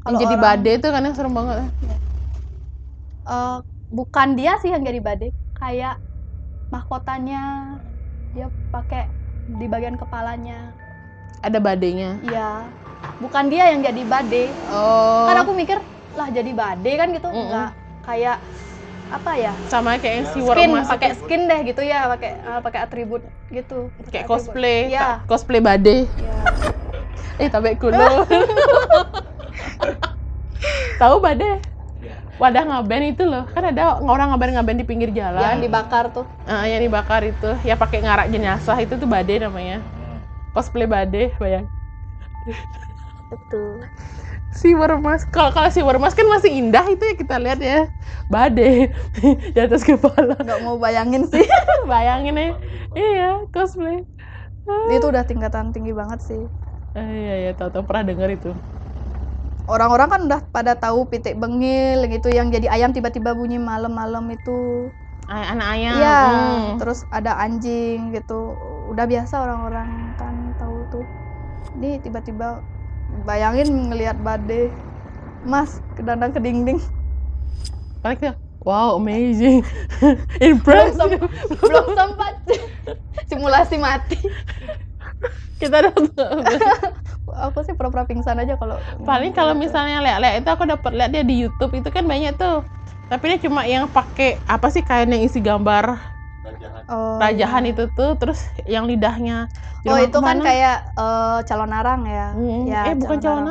Yang 0.00 0.16
jadi 0.16 0.34
orang- 0.34 0.44
bade 0.44 0.70
itu 0.74 0.88
kan 0.88 1.02
yang 1.04 1.16
serem 1.16 1.34
banget. 1.34 1.56
Eh, 3.30 3.56
bukan 3.92 4.28
dia 4.32 4.52
sih 4.58 4.72
yang 4.72 4.80
jadi 4.80 4.98
badai. 4.98 5.30
Kayak 5.54 6.00
mahkotanya 6.70 7.42
dia 8.32 8.48
pakai 8.70 9.10
di 9.50 9.66
bagian 9.66 9.98
kepalanya. 9.98 10.72
Ada 11.40 11.56
badenya 11.56 12.20
iya. 12.22 12.64
Bukan 13.20 13.48
dia 13.48 13.72
yang 13.72 13.80
jadi 13.80 14.02
badai. 14.04 14.46
Oh. 14.72 15.28
Kan 15.28 15.36
aku 15.40 15.52
mikir 15.52 15.78
lah 16.16 16.28
jadi 16.28 16.52
badai 16.52 16.94
kan 16.96 17.08
gitu. 17.12 17.28
Mm-mm. 17.28 17.44
enggak. 17.48 17.70
Kayak 18.00 18.36
apa 19.10 19.32
ya? 19.36 19.52
Sama 19.68 19.98
kayak 19.98 20.14
yang 20.16 20.26
si 20.30 20.38
skin 20.40 20.70
pakai 20.86 21.10
skin 21.14 21.42
deh 21.44 21.60
gitu 21.66 21.82
ya 21.82 22.08
pakai 22.08 22.30
eh, 22.40 22.60
pakai 22.62 22.80
atribut 22.80 23.22
gitu. 23.50 23.92
Kayak 24.08 24.24
Atribut. 24.24 24.48
cosplay 24.48 24.78
iya. 24.88 25.20
cosplay 25.26 25.60
bade 25.60 26.06
iya. 26.06 26.36
eh 27.42 27.48
tapi 27.48 27.76
kulo 27.76 27.98
tahu 31.00 31.16
bade 31.24 31.48
wadah 32.40 32.62
ngaben 32.64 33.12
itu 33.12 33.22
loh. 33.28 33.44
Kan 33.52 33.72
ada 33.72 34.00
orang 34.00 34.32
ngaben-ngaben 34.32 34.80
di 34.80 34.86
pinggir 34.88 35.10
yang 35.12 35.28
jalan 35.28 35.54
dibakar 35.60 36.04
tuh. 36.12 36.26
Ah, 36.48 36.64
yang 36.64 36.80
dibakar 36.80 37.20
itu. 37.24 37.50
Ya 37.68 37.76
pakai 37.76 38.00
ngarak 38.00 38.32
jenazah 38.32 38.76
itu 38.80 38.96
tuh 38.96 39.08
bade 39.08 39.36
namanya. 39.40 39.84
Cosplay 40.56 40.88
bade 40.88 41.36
bayang. 41.36 41.68
Itu 43.30 43.78
si 44.50 44.74
Wermas 44.74 45.22
kalau 45.30 45.54
kalau 45.54 45.70
si 45.70 45.78
Wermas 45.78 46.16
kan 46.18 46.26
masih 46.26 46.50
indah 46.50 46.82
itu 46.90 47.02
ya 47.06 47.14
kita 47.14 47.36
lihat 47.38 47.58
ya. 47.62 47.86
Bade 48.26 48.90
di 49.54 49.58
atas 49.60 49.86
kepala. 49.86 50.34
Nggak 50.40 50.60
mau 50.66 50.76
bayangin 50.80 51.22
sih. 51.30 51.46
Bayangin 51.90 52.34
ya. 52.34 52.48
Iya 52.96 53.30
cosplay. 53.54 54.02
Itu 54.90 55.06
udah 55.12 55.22
tingkatan 55.28 55.70
tinggi 55.70 55.92
banget 55.94 56.20
sih. 56.26 56.42
Ah, 56.98 57.06
iya 57.14 57.32
iya 57.46 57.50
tahu 57.54 57.86
pernah 57.86 58.02
dengar 58.10 58.28
itu 58.34 58.48
orang-orang 59.72 60.08
kan 60.12 60.20
udah 60.28 60.40
pada 60.56 60.72
tahu 60.84 60.98
pitik 61.10 61.34
bengil 61.42 61.98
gitu 62.14 62.28
yang 62.38 62.48
jadi 62.54 62.66
ayam 62.74 62.90
tiba-tiba 62.96 63.30
bunyi 63.38 63.58
malam-malam 63.62 64.24
itu 64.36 64.90
anak 65.30 65.68
ayam 65.78 65.94
Iya, 65.94 66.08
hmm. 66.22 66.78
terus 66.78 66.98
ada 67.10 67.32
anjing 67.44 68.14
gitu. 68.14 68.54
Udah 68.92 69.04
biasa 69.12 69.34
orang-orang 69.44 69.90
kan 70.20 70.34
tahu 70.60 70.76
tuh. 70.92 71.04
Ini 71.76 71.98
tiba-tiba 72.04 72.62
bayangin 73.26 73.68
ngelihat 73.90 74.16
badai. 74.22 74.70
Mas, 75.52 75.70
kedandang 75.96 76.32
ke 76.36 76.40
dinding. 76.42 76.80
kita 78.02 78.36
wow 78.64 78.96
amazing 78.96 79.64
Belum, 80.66 80.88
impressive 80.94 80.96
sem- 80.96 81.20
belum 81.64 81.86
sempat 81.96 82.34
simulasi 83.28 83.76
mati. 83.80 84.18
kita 85.60 85.76
udah 85.84 85.92
Aku 87.46 87.58
sih 87.66 87.74
pura-pura 87.78 88.04
pingsan 88.10 88.36
aja 88.42 88.54
kalau 88.60 88.76
paling 89.06 89.32
kalau 89.36 89.54
misalnya 89.56 89.96
lihat-lihat 90.04 90.34
itu 90.44 90.48
aku 90.54 90.64
dapat 90.68 90.90
lihat 90.96 91.10
dia 91.14 91.22
di 91.26 91.34
YouTube 91.42 91.72
itu 91.78 91.88
kan 91.96 92.04
banyak 92.06 92.32
tuh 92.40 92.64
tapi 93.10 93.24
dia 93.34 93.38
cuma 93.46 93.66
yang 93.66 93.84
pakai 93.90 94.38
apa 94.46 94.66
sih 94.70 94.82
kain 94.86 95.10
yang 95.10 95.22
isi 95.26 95.40
gambar 95.42 95.84
oh, 96.88 97.20
rajahan 97.20 97.64
itu 97.70 97.82
tuh 97.96 98.10
terus 98.20 98.38
yang 98.74 98.84
lidahnya 98.90 99.34
Oh, 99.88 99.98
itu 100.04 100.18
kan 100.26 100.36
ke 100.38 100.42
mana? 100.42 100.44
kayak 100.46 100.72
eh, 100.98 101.24
calon 101.48 101.70
arang 101.78 102.00
ya. 102.14 102.20
Hmm, 102.32 102.62
Ya, 102.68 102.76
eh 102.86 102.94
bukan 103.00 103.18
calon 103.24 103.24
calon 103.24 103.46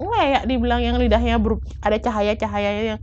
enggak 0.00 0.22
ya 0.32 0.38
dibilang 0.50 0.80
yang 0.86 0.96
lidahnya 1.02 1.34
beru- 1.44 1.62
ada 1.86 1.96
cahaya-cahayanya 2.04 2.82
yang 2.90 3.00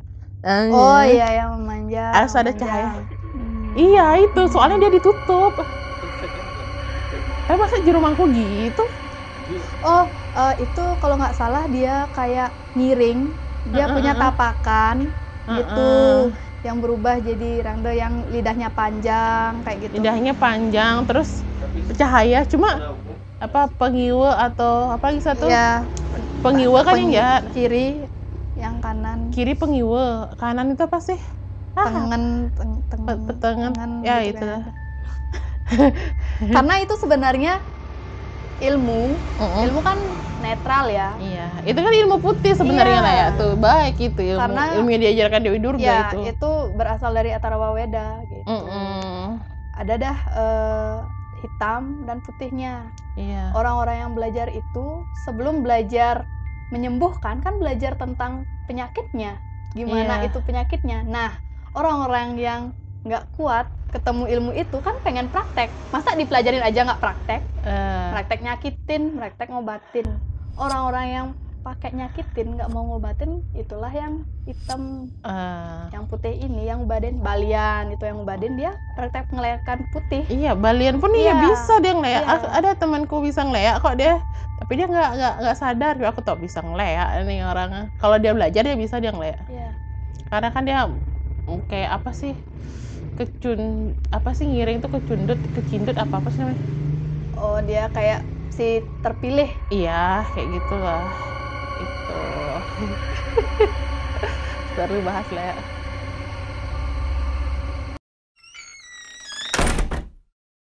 Oh 0.77 0.99
iya 1.11 1.25
yang 1.38 1.49
memanjang. 1.57 2.25
Harus 2.25 2.34
ada 2.39 2.51
memanjang. 2.51 2.61
cahaya. 2.61 3.07
Hmm. 3.34 3.67
Iya 3.77 4.01
itu, 4.25 4.41
soalnya 4.53 4.77
dia 4.84 4.91
ditutup. 4.97 5.53
Tapi 7.47 7.57
masa 7.61 7.77
juru 7.86 7.99
mangku 8.01 8.23
gitu? 8.34 8.84
Oh, 9.82 10.20
eh, 10.38 10.51
itu 10.63 10.79
kalau 11.01 11.15
nggak 11.19 11.36
salah 11.39 11.63
dia 11.75 11.91
kayak 12.15 12.47
miring. 12.79 13.19
Dia 13.73 13.86
Heeh, 13.86 13.93
punya 13.95 14.11
heeh. 14.15 14.17
tapakan 14.21 14.97
gitu 15.57 15.79
Heeh. 15.79 16.51
yang 16.65 16.77
berubah 16.84 17.15
jadi 17.27 17.45
rangda 17.65 17.89
yang 18.01 18.13
lidahnya 18.34 18.67
panjang 18.77 19.51
kayak 19.65 19.79
gitu. 19.86 19.97
Lidahnya 19.97 20.34
panjang, 20.39 20.95
terus 21.07 21.43
cahaya. 21.99 22.47
Cuma 22.47 22.69
apa 23.41 23.61
pengiwe 23.79 24.29
atau 24.47 24.93
apa 24.95 25.11
lagi 25.11 25.21
satu? 25.23 25.45
Iya, 25.45 25.57
pengiwe 26.43 26.79
kan 26.88 26.95
yang 27.01 27.11
peng- 27.15 27.17
jahat. 27.17 27.43
kiri, 27.53 27.77
yang 28.61 28.75
kanan 28.84 29.19
Kiri 29.34 29.53
pengiwe, 29.61 30.03
kanan 30.39 30.67
itu 30.73 30.82
apa 30.88 30.99
sih? 31.07 31.19
Ah, 31.75 31.91
tengen, 31.93 32.23
teng, 32.57 32.71
teng- 32.89 33.38
tengen 33.41 33.91
Ya 34.07 34.13
gitu 34.15 34.29
itu. 34.29 34.43
kan. 34.43 34.61
Karena 36.53 36.73
itu 36.84 36.93
sebenarnya 37.03 37.51
ilmu, 38.62 39.26
Mm-mm. 39.41 39.62
ilmu 39.66 39.80
kan 39.82 39.97
netral 40.38 40.86
ya. 40.89 41.18
Iya, 41.18 41.66
itu 41.66 41.80
kan 41.82 41.93
ilmu 42.05 42.18
putih 42.22 42.53
sebenarnya 42.53 42.99
Iya. 43.01 43.14
ya 43.18 43.28
tuh 43.38 43.51
baik 43.57 43.95
itu 43.97 44.22
ilmu, 44.22 44.41
Karena- 44.41 44.74
ilmu 44.78 44.89
yang 44.93 45.01
diajarkan 45.05 45.41
Dewi 45.41 45.59
Durga 45.59 45.82
Ya, 45.84 45.99
itu. 46.14 46.18
itu 46.32 46.49
berasal 46.78 47.12
dari 47.18 47.30
Atarawa 47.34 47.74
Weda 47.74 48.22
gitu. 48.30 48.45
Mm-mm. 48.45 49.41
ada 49.72 49.93
dah 49.97 50.18
eh, 50.38 50.97
hitam 51.41 52.05
dan 52.05 52.22
putihnya. 52.22 52.93
iya 53.18 53.49
Orang-orang 53.57 53.97
yang 54.07 54.12
belajar 54.14 54.47
itu 54.53 55.09
sebelum 55.16 55.66
belajar 55.66 56.30
menyembuhkan 56.70 57.41
kan 57.43 57.57
belajar 57.59 57.97
tentang 57.99 58.45
penyakitnya, 58.70 59.41
gimana 59.74 60.22
Iya. 60.22 60.32
itu 60.32 60.39
penyakitnya. 60.39 61.03
Nah, 61.03 61.36
orang-orang 61.76 62.38
yang 62.39 62.62
nggak 63.01 63.33
kuat 63.33 63.65
ketemu 63.89 64.23
ilmu 64.29 64.51
itu 64.53 64.77
kan 64.79 64.95
pengen 65.01 65.27
praktek. 65.27 65.67
Masa 65.89 66.13
dipelajarin 66.13 66.63
aja 66.63 66.79
nggak 66.85 67.01
praktek? 67.01 67.41
Eh, 67.65 68.09
Praktek 68.13 68.39
nyakitin, 68.39 69.03
praktek 69.17 69.47
ngobatin. 69.49 70.07
Orang-orang 70.55 71.07
yang 71.07 71.27
pakai 71.61 71.93
nyakitin 71.93 72.57
nggak 72.57 72.73
mau 72.73 72.81
ngobatin 72.83 73.45
itulah 73.53 73.93
yang 73.93 74.25
hitam 74.49 75.05
eh, 75.21 75.93
yang 75.93 76.09
putih 76.09 76.33
ini 76.33 76.65
yang 76.65 76.89
baden 76.89 77.21
balian 77.21 77.93
itu 77.93 78.01
yang 78.01 78.25
baden 78.25 78.57
dia 78.57 78.73
praktek 78.97 79.29
ngelekan 79.29 79.85
putih 79.93 80.25
iya 80.25 80.57
balian 80.57 80.97
pun 80.97 81.13
iya 81.13 81.37
Iya. 81.37 81.41
bisa 81.45 81.73
dia 81.77 81.93
ngeleak 81.93 82.25
Iya. 82.25 82.33
Aku- 82.33 82.49
ada 82.49 82.69
temanku 82.73 83.21
bisa 83.21 83.45
ngeleak 83.45 83.77
kok 83.77 83.93
dia 83.93 84.25
tapi 84.57 84.73
dia 84.73 84.89
nggak 84.89 85.09
nggak 85.13 85.33
nggak 85.37 85.57
sadar 85.61 85.93
aku 86.01 86.19
tau 86.25 86.33
bisa 86.33 86.65
ngeleak 86.65 87.29
nih 87.29 87.45
orang 87.45 87.93
kalau 88.01 88.17
dia 88.17 88.33
belajar 88.33 88.65
dia 88.65 88.73
bisa 88.73 88.97
dia 88.97 89.13
ngeleak 89.13 89.45
Iya. 89.45 89.69
karena 90.33 90.49
kan 90.49 90.63
dia 90.65 90.89
mm, 91.45 91.61
kayak 91.69 91.89
apa 91.93 92.09
sih 92.09 92.33
kecun 93.18 93.62
apa 94.16 94.30
sih 94.38 94.45
ngiring 94.49 94.78
tuh 94.84 94.91
kecundut 94.95 95.39
kecindut 95.55 95.95
apa 96.03 96.14
apa 96.20 96.28
sih 96.32 96.39
namanya? 96.41 96.62
Oh 97.41 97.57
dia 97.68 97.82
kayak 97.95 98.20
si 98.57 98.64
terpilih. 99.03 99.47
Iya 99.74 99.91
kayak 100.32 100.47
gitulah. 100.55 101.03
Itu. 101.84 102.14
Seru 104.76 104.99
bahas 105.07 105.28
lah 105.36 105.43
ya 105.51 105.55